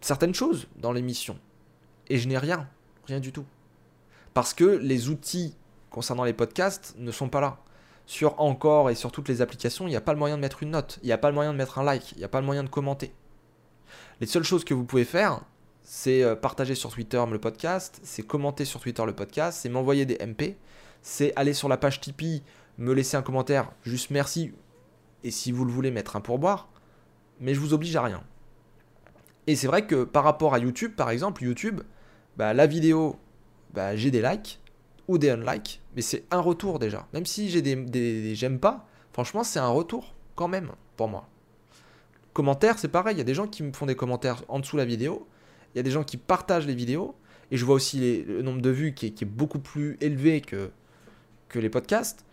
certaines 0.00 0.34
choses 0.34 0.66
dans 0.76 0.90
l'émission. 0.90 1.38
Et 2.08 2.18
je 2.18 2.28
n'ai 2.28 2.36
rien, 2.36 2.68
rien 3.06 3.20
du 3.20 3.30
tout. 3.30 3.44
Parce 4.34 4.54
que 4.54 4.64
les 4.64 5.08
outils 5.08 5.54
concernant 5.90 6.24
les 6.24 6.32
podcasts 6.32 6.96
ne 6.98 7.12
sont 7.12 7.28
pas 7.28 7.40
là. 7.40 7.58
Sur 8.06 8.40
Encore 8.40 8.90
et 8.90 8.96
sur 8.96 9.12
toutes 9.12 9.28
les 9.28 9.40
applications, 9.40 9.86
il 9.86 9.90
n'y 9.90 9.96
a 9.96 10.00
pas 10.00 10.12
le 10.12 10.18
moyen 10.18 10.36
de 10.36 10.42
mettre 10.42 10.64
une 10.64 10.72
note, 10.72 10.98
il 11.02 11.06
n'y 11.06 11.12
a 11.12 11.18
pas 11.18 11.28
le 11.28 11.34
moyen 11.34 11.52
de 11.52 11.58
mettre 11.58 11.78
un 11.78 11.84
like, 11.84 12.12
il 12.12 12.18
n'y 12.18 12.24
a 12.24 12.28
pas 12.28 12.40
le 12.40 12.46
moyen 12.46 12.64
de 12.64 12.68
commenter. 12.68 13.14
Les 14.20 14.26
seules 14.26 14.42
choses 14.42 14.64
que 14.64 14.74
vous 14.74 14.84
pouvez 14.84 15.04
faire, 15.04 15.42
c'est 15.84 16.22
euh, 16.22 16.34
partager 16.34 16.74
sur 16.74 16.90
Twitter 16.90 17.22
le 17.30 17.38
podcast, 17.38 18.00
c'est 18.02 18.22
commenter 18.22 18.64
sur 18.64 18.80
Twitter 18.80 19.04
le 19.06 19.14
podcast, 19.14 19.60
c'est 19.62 19.68
m'envoyer 19.68 20.06
des 20.06 20.18
MP, 20.26 20.56
c'est 21.02 21.32
aller 21.36 21.52
sur 21.52 21.68
la 21.68 21.76
page 21.76 22.00
Tipeee, 22.00 22.42
me 22.78 22.92
laisser 22.92 23.16
un 23.16 23.22
commentaire, 23.22 23.70
juste 23.84 24.10
merci, 24.10 24.52
et 25.22 25.30
si 25.30 25.52
vous 25.52 25.64
le 25.64 25.70
voulez, 25.70 25.90
mettre 25.90 26.16
un 26.16 26.20
pourboire, 26.20 26.68
mais 27.38 27.54
je 27.54 27.60
vous 27.60 27.74
oblige 27.74 27.94
à 27.96 28.02
rien. 28.02 28.22
Et 29.46 29.56
c'est 29.56 29.66
vrai 29.66 29.86
que 29.86 30.04
par 30.04 30.24
rapport 30.24 30.54
à 30.54 30.58
YouTube, 30.58 30.94
par 30.96 31.10
exemple, 31.10 31.42
YouTube, 31.42 31.82
bah, 32.36 32.54
la 32.54 32.66
vidéo, 32.66 33.16
bah, 33.72 33.94
j'ai 33.94 34.10
des 34.10 34.22
likes 34.22 34.60
ou 35.06 35.18
des 35.18 35.28
unlikes, 35.28 35.82
mais 35.94 36.02
c'est 36.02 36.24
un 36.30 36.40
retour 36.40 36.78
déjà. 36.78 37.06
Même 37.12 37.26
si 37.26 37.50
j'ai 37.50 37.60
des, 37.60 38.34
j'aime 38.34 38.58
pas, 38.58 38.86
franchement, 39.12 39.44
c'est 39.44 39.58
un 39.58 39.68
retour 39.68 40.14
quand 40.34 40.48
même 40.48 40.70
pour 40.96 41.08
moi. 41.08 41.28
Commentaires, 42.32 42.78
c'est 42.78 42.88
pareil, 42.88 43.14
il 43.14 43.18
y 43.18 43.20
a 43.20 43.24
des 43.24 43.34
gens 43.34 43.46
qui 43.46 43.62
me 43.62 43.72
font 43.72 43.86
des 43.86 43.94
commentaires 43.94 44.42
en 44.48 44.58
dessous 44.58 44.76
de 44.76 44.80
la 44.80 44.86
vidéo, 44.86 45.26
il 45.74 45.78
y 45.78 45.80
a 45.80 45.82
des 45.82 45.90
gens 45.90 46.04
qui 46.04 46.16
partagent 46.16 46.66
les 46.66 46.74
vidéos, 46.74 47.14
et 47.50 47.56
je 47.56 47.64
vois 47.64 47.74
aussi 47.74 48.24
le 48.24 48.42
nombre 48.42 48.60
de 48.60 48.70
vues 48.70 48.94
qui 48.94 49.06
est, 49.06 49.24
beaucoup 49.24 49.58
plus 49.58 49.96
élevé 50.00 50.40
que, 50.40 50.70
les 51.54 51.70
podcasts. 51.70 52.24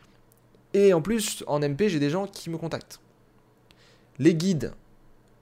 Et 0.73 0.93
en 0.93 1.01
plus, 1.03 1.43
en 1.45 1.59
MP, 1.59 1.89
j'ai 1.89 1.99
des 1.99 2.09
gens 2.09 2.25
qui 2.25 2.49
me 2.49 2.57
contactent. 2.57 2.99
Les 4.17 4.33
guides, 4.33 4.73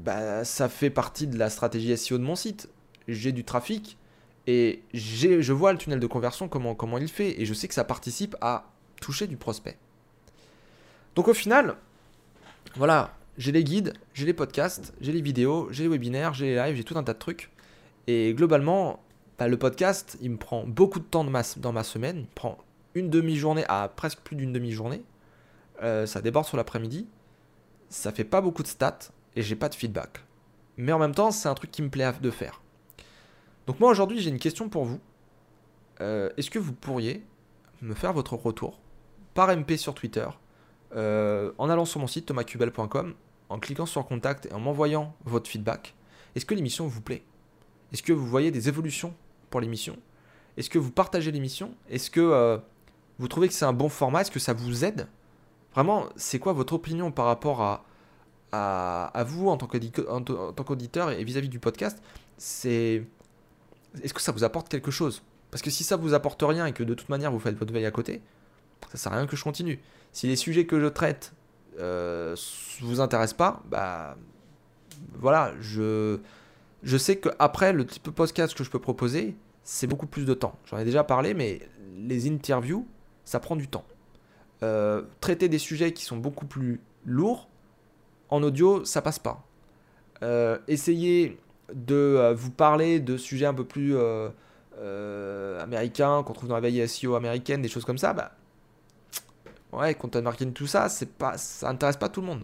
bah, 0.02 0.44
ça 0.44 0.68
fait 0.68 0.90
partie 0.90 1.28
de 1.28 1.38
la 1.38 1.50
stratégie 1.50 1.96
SEO 1.96 2.18
de 2.18 2.24
mon 2.24 2.36
site. 2.36 2.68
J'ai 3.08 3.32
du 3.32 3.46
trafic, 3.46 3.98
et 4.48 4.82
je 4.94 5.54
vois 5.54 5.72
le 5.72 5.78
tunnel 5.78 6.00
de 6.00 6.08
conversion, 6.08 6.50
comment, 6.50 6.76
comment 6.76 6.98
il 6.98 7.08
fait, 7.08 7.40
et 7.40 7.46
je 7.46 7.54
sais 7.54 7.68
que 7.68 7.74
ça 7.74 7.84
participe 7.84 8.36
à 8.42 8.66
toucher 9.00 9.28
du 9.28 9.38
prospect. 9.38 9.78
Donc 11.16 11.28
au 11.28 11.34
final, 11.34 11.76
voilà, 12.76 13.16
j'ai 13.38 13.52
les 13.52 13.64
guides, 13.64 13.94
j'ai 14.14 14.26
les 14.26 14.34
podcasts, 14.34 14.94
j'ai 15.02 15.12
les 15.12 15.22
vidéos, 15.22 15.68
j'ai 15.72 15.84
les 15.84 15.90
webinaires, 15.90 16.34
j'ai 16.34 16.48
les 16.48 16.56
lives, 16.56 16.76
j'ai 16.76 16.84
tout 16.84 16.98
un 16.98 17.04
tas 17.04 17.14
de 17.14 17.20
trucs. 17.20 17.50
Et 18.12 18.34
globalement, 18.34 19.04
bah, 19.38 19.48
le 19.48 19.56
podcast, 19.56 20.18
il 20.20 20.32
me 20.32 20.38
prend 20.38 20.64
beaucoup 20.66 20.98
de 20.98 21.04
temps 21.04 21.24
dans 21.24 21.72
ma 21.72 21.84
semaine, 21.84 22.22
il 22.22 22.26
prend 22.26 22.58
une 22.96 23.12
demi-journée 23.12 23.64
à 23.70 23.88
presque 23.88 24.22
plus 24.22 24.36
d'une 24.36 24.52
demi-journée. 24.52 25.04
Euh, 25.84 26.08
ça 26.08 26.20
déborde 26.20 26.48
sur 26.48 26.58
l'après-midi. 26.58 27.08
Ça 27.90 28.12
fait 28.12 28.24
pas 28.24 28.42
beaucoup 28.42 28.64
de 28.64 28.68
stats 28.68 29.12
et 29.36 29.44
j'ai 29.44 29.56
pas 29.56 29.70
de 29.70 29.76
feedback. 29.76 30.26
Mais 30.78 30.92
en 30.92 30.98
même 30.98 31.14
temps, 31.14 31.30
c'est 31.30 31.48
un 31.50 31.54
truc 31.54 31.70
qui 31.70 31.84
me 31.84 31.90
plaît 31.90 32.12
de 32.20 32.32
faire. 32.32 32.64
Donc 33.68 33.80
moi 33.80 33.92
aujourd'hui 33.92 34.20
j'ai 34.20 34.32
une 34.32 34.40
question 34.40 34.70
pour 34.70 34.86
vous. 34.86 35.00
Euh, 36.02 36.32
est-ce 36.38 36.50
que 36.50 36.58
vous 36.58 36.74
pourriez 36.74 37.24
me 37.84 37.94
faire 37.94 38.14
votre 38.14 38.34
retour 38.34 38.80
par 39.36 39.56
MP 39.56 39.78
sur 39.78 39.94
Twitter 39.94 40.28
euh, 40.96 41.52
en 41.60 41.70
allant 41.70 41.86
sur 41.86 42.00
mon 42.00 42.08
site 42.08 42.26
thomascubel.com, 42.26 43.14
en 43.50 43.60
cliquant 43.60 43.86
sur 43.86 44.04
contact 44.08 44.48
et 44.48 44.54
en 44.54 44.60
m'envoyant 44.60 45.14
votre 45.26 45.48
feedback? 45.48 45.94
Est-ce 46.34 46.48
que 46.48 46.56
l'émission 46.56 46.88
vous 46.88 47.02
plaît? 47.02 47.24
Est-ce 47.92 48.04
que 48.04 48.14
vous 48.14 48.26
voyez 48.26 48.52
des 48.52 48.68
évolutions 48.70 49.14
pour 49.50 49.62
l'émission? 49.62 49.98
Est-ce 50.58 50.70
que 50.70 50.78
vous 50.78 50.92
partagez 50.92 51.32
l'émission? 51.32 51.74
Est-ce 51.90 52.12
que 52.12 52.20
euh, 52.20 52.58
vous 53.18 53.28
trouvez 53.28 53.48
que 53.48 53.54
c'est 53.54 53.66
un 53.66 53.74
bon 53.74 53.90
format? 53.90 54.22
Est-ce 54.22 54.32
que 54.32 54.40
ça 54.40 54.54
vous 54.54 54.86
aide? 54.86 55.08
Vraiment, 55.74 56.06
c'est 56.16 56.40
quoi 56.40 56.54
votre 56.54 56.74
opinion 56.74 57.12
par 57.12 57.26
rapport 57.26 57.62
à, 57.62 59.24
vous 59.26 59.50
en 59.50 59.58
tant 59.58 59.68
qu'auditeur 59.68 61.12
et 61.12 61.24
vis-à-vis 61.24 61.48
-vis 61.48 61.52
du 61.52 61.60
podcast? 61.60 62.02
C'est 62.38 63.04
est-ce 64.04 64.14
que 64.14 64.22
ça 64.22 64.32
vous 64.32 64.44
apporte 64.44 64.70
quelque 64.70 64.92
chose? 64.92 65.22
Parce 65.52 65.62
que 65.62 65.70
si 65.70 65.84
ça 65.84 65.96
vous 65.96 66.14
apporte 66.14 66.42
rien 66.44 66.66
et 66.66 66.74
que 66.74 66.84
de 66.84 66.94
toute 66.94 67.10
manière 67.10 67.32
vous 67.32 67.40
faites 67.40 67.58
votre 67.58 67.74
veille 67.74 67.86
à 67.86 67.92
côté, 67.92 68.22
ça 68.92 68.98
sert 68.98 69.14
à 69.14 69.18
rien 69.18 69.28
que 69.28 69.36
je 69.36 69.44
continue. 69.44 69.80
Si 70.14 70.28
les 70.28 70.36
sujets 70.36 70.66
que 70.66 70.80
je 70.80 70.88
traite 70.88 71.34
euh, 71.80 72.36
vous 72.82 73.02
intéressent 73.02 73.38
pas, 73.38 73.62
bah 73.66 74.16
voilà, 75.14 75.54
je, 75.60 76.20
je 76.84 76.98
sais 76.98 77.18
qu'après 77.18 77.74
le 77.74 77.86
type 77.86 78.06
de 78.06 78.12
podcast 78.12 78.56
que 78.56 78.64
je 78.64 78.70
peux 78.70 78.80
proposer, 78.80 79.36
c'est 79.64 79.88
beaucoup 79.88 80.08
plus 80.08 80.26
de 80.26 80.34
temps. 80.34 80.58
J'en 80.66 80.78
ai 80.78 80.86
déjà 80.86 81.04
parlé, 81.04 81.34
mais 81.34 81.60
les 81.96 82.30
interviews, 82.30 82.88
ça 83.26 83.40
prend 83.40 83.56
du 83.56 83.68
temps. 83.68 83.86
Euh, 84.64 85.04
traiter 85.22 85.50
des 85.50 85.60
sujets 85.60 85.94
qui 85.94 86.04
sont 86.04 86.18
beaucoup 86.18 86.46
plus 86.46 86.82
lourds, 87.06 87.50
en 88.30 88.44
audio, 88.44 88.86
ça 88.86 89.02
passe 89.02 89.20
pas. 89.20 89.44
Euh, 90.22 90.58
essayer 90.68 91.38
de 91.74 91.96
euh, 91.96 92.34
vous 92.34 92.52
parler 92.52 93.00
de 93.00 93.18
sujets 93.18 93.46
un 93.46 93.54
peu 93.54 93.64
plus 93.64 93.96
euh, 93.96 94.30
américains 95.62 96.24
qu'on 96.24 96.34
trouve 96.34 96.50
dans 96.50 96.56
la 96.56 96.62
veille 96.62 96.88
SEO 96.88 97.16
américaine, 97.16 97.62
des 97.62 97.70
choses 97.70 97.86
comme 97.86 97.98
ça, 97.98 98.14
bah 98.14 98.32
ouais, 99.72 99.94
content 99.96 100.22
marketing, 100.22 100.54
tout 100.54 100.68
ça, 100.68 100.90
c'est 100.90 101.12
pas, 101.14 101.38
ça 101.38 101.70
intéresse 101.70 101.98
pas 101.98 102.10
tout 102.10 102.22
le 102.22 102.28
monde. 102.28 102.44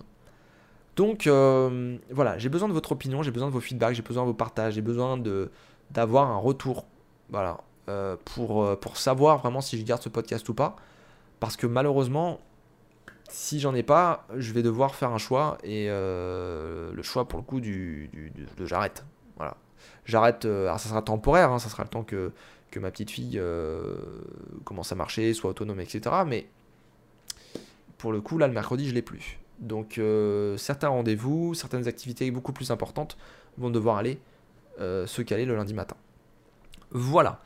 Donc 0.96 1.28
voilà, 1.28 2.38
j'ai 2.38 2.50
besoin 2.50 2.68
de 2.68 2.74
votre 2.74 2.92
opinion, 2.92 3.24
j'ai 3.24 3.32
besoin 3.32 3.48
de 3.50 3.54
vos 3.54 3.60
feedbacks, 3.60 3.96
j'ai 3.96 4.02
besoin 4.02 4.24
de 4.24 4.30
vos 4.30 4.34
partages, 4.34 4.74
j'ai 4.74 4.82
besoin 4.82 5.22
d'avoir 5.92 6.32
un 6.32 6.38
retour, 6.38 6.86
voilà, 7.30 7.62
pour, 8.24 8.78
pour 8.80 8.98
savoir 8.98 9.40
vraiment 9.40 9.62
si 9.62 9.78
je 9.78 9.84
garde 9.84 10.02
ce 10.02 10.10
podcast 10.10 10.48
ou 10.50 10.54
pas. 10.54 10.76
Parce 11.40 11.58
que 11.58 11.68
malheureusement, 11.68 12.40
si 13.30 13.60
j'en 13.60 13.76
ai 13.76 13.84
pas, 13.84 14.26
je 14.38 14.54
vais 14.54 14.64
devoir 14.64 14.96
faire 14.96 15.12
un 15.12 15.18
choix 15.18 15.58
et 15.64 15.88
le 15.90 17.02
choix 17.04 17.28
pour 17.28 17.40
le 17.40 17.46
coup 17.46 17.60
du, 17.60 18.10
de 18.58 18.66
j'arrête. 18.66 19.04
Voilà. 19.38 19.58
J'arrête, 20.06 20.46
euh, 20.46 20.66
alors 20.66 20.80
ça 20.80 20.90
sera 20.90 21.02
temporaire, 21.02 21.52
hein, 21.52 21.60
ça 21.60 21.70
sera 21.70 21.84
le 21.84 21.90
temps 21.90 22.04
que, 22.04 22.32
que 22.72 22.80
ma 22.80 22.92
petite 22.92 23.12
fille 23.12 23.38
euh, 23.40 23.96
commence 24.64 24.92
à 24.92 24.96
marcher, 24.96 25.34
soit 25.34 25.50
autonome, 25.50 25.80
etc. 25.80 26.16
Mais 26.28 26.48
pour 27.98 28.12
le 28.12 28.22
coup, 28.22 28.38
là, 28.38 28.48
le 28.48 28.54
mercredi, 28.54 28.88
je 28.88 28.94
l'ai 28.94 29.02
plus. 29.02 29.40
Donc 29.60 29.98
euh, 29.98 30.58
certains 30.58 30.90
rendez-vous, 30.90 31.54
certaines 31.54 31.88
activités 31.88 32.30
beaucoup 32.32 32.54
plus 32.54 32.72
importantes 32.72 33.18
vont 33.58 33.70
devoir 33.70 33.98
aller 33.98 34.20
se 34.78 35.22
caler 35.22 35.46
le 35.46 35.56
lundi 35.56 35.74
matin. 35.74 35.96
Voilà. 36.92 37.40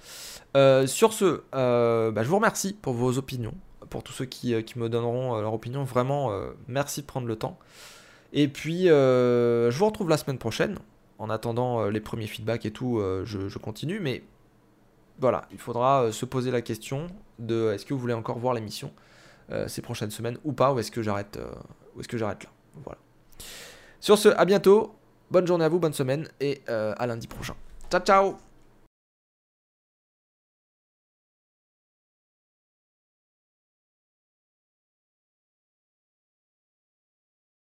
sur 0.88 1.14
ce, 1.14 1.44
bah, 1.52 2.24
je 2.24 2.28
vous 2.28 2.38
remercie 2.38 2.74
pour 2.74 2.94
vos 2.94 3.20
opinions, 3.20 3.54
pour 3.92 4.02
tous 4.02 4.14
ceux 4.14 4.26
qui, 4.26 4.56
me 4.76 4.90
donneront 4.90 5.40
leur 5.40 5.54
opinion. 5.54 5.84
Vraiment, 5.84 6.32
merci 6.68 7.02
de 7.02 7.06
prendre 7.06 7.28
le 7.28 7.36
temps. 7.36 7.60
Et 8.34 8.48
puis, 8.48 8.86
je 8.86 9.78
vous 9.78 9.86
retrouve 9.86 10.10
la 10.10 10.18
semaine 10.18 10.40
prochaine 10.40 10.80
en 11.20 11.30
attendant 11.30 11.82
euh, 11.82 11.92
les 11.92 12.00
premiers 12.00 12.28
feedbacks 12.28 12.66
et 12.66 12.72
tout, 12.72 12.98
euh, 12.98 13.24
je, 13.26 13.58
continue. 13.60 14.00
Mais 14.00 14.24
voilà, 15.20 15.48
il 15.52 15.60
faudra 15.60 16.04
euh, 16.04 16.12
se 16.12 16.26
poser 16.26 16.50
la 16.50 16.62
question 16.62 17.08
de 17.38 17.72
est-ce 17.74 17.86
que 17.86 17.94
vous 17.94 18.00
voulez 18.00 18.14
encore 18.14 18.40
voir 18.40 18.54
l'émission? 18.54 18.92
Ces 19.68 19.82
prochaines 19.82 20.12
semaines 20.12 20.38
ou 20.44 20.54
pas, 20.54 20.74
ou 20.74 20.80
est-ce 20.80 20.92
que 20.92 21.02
j'arrête 21.02 21.40
est-ce 22.00 22.08
que 22.08 22.18
j'arrête 22.18 22.44
là. 22.44 22.50
Voilà. 22.84 23.00
Sur 24.00 24.18
ce, 24.18 24.30
à 24.30 24.46
bientôt. 24.46 24.96
Bonne 25.32 25.46
journée 25.46 25.66
à 25.66 25.70
vous, 25.70 25.80
bonne 25.80 25.94
semaine 25.94 26.28
et 26.40 26.62
à 26.68 27.06
lundi 27.06 27.28
prochain. 27.28 27.56
Ciao 27.92 28.02
ciao 28.02 28.49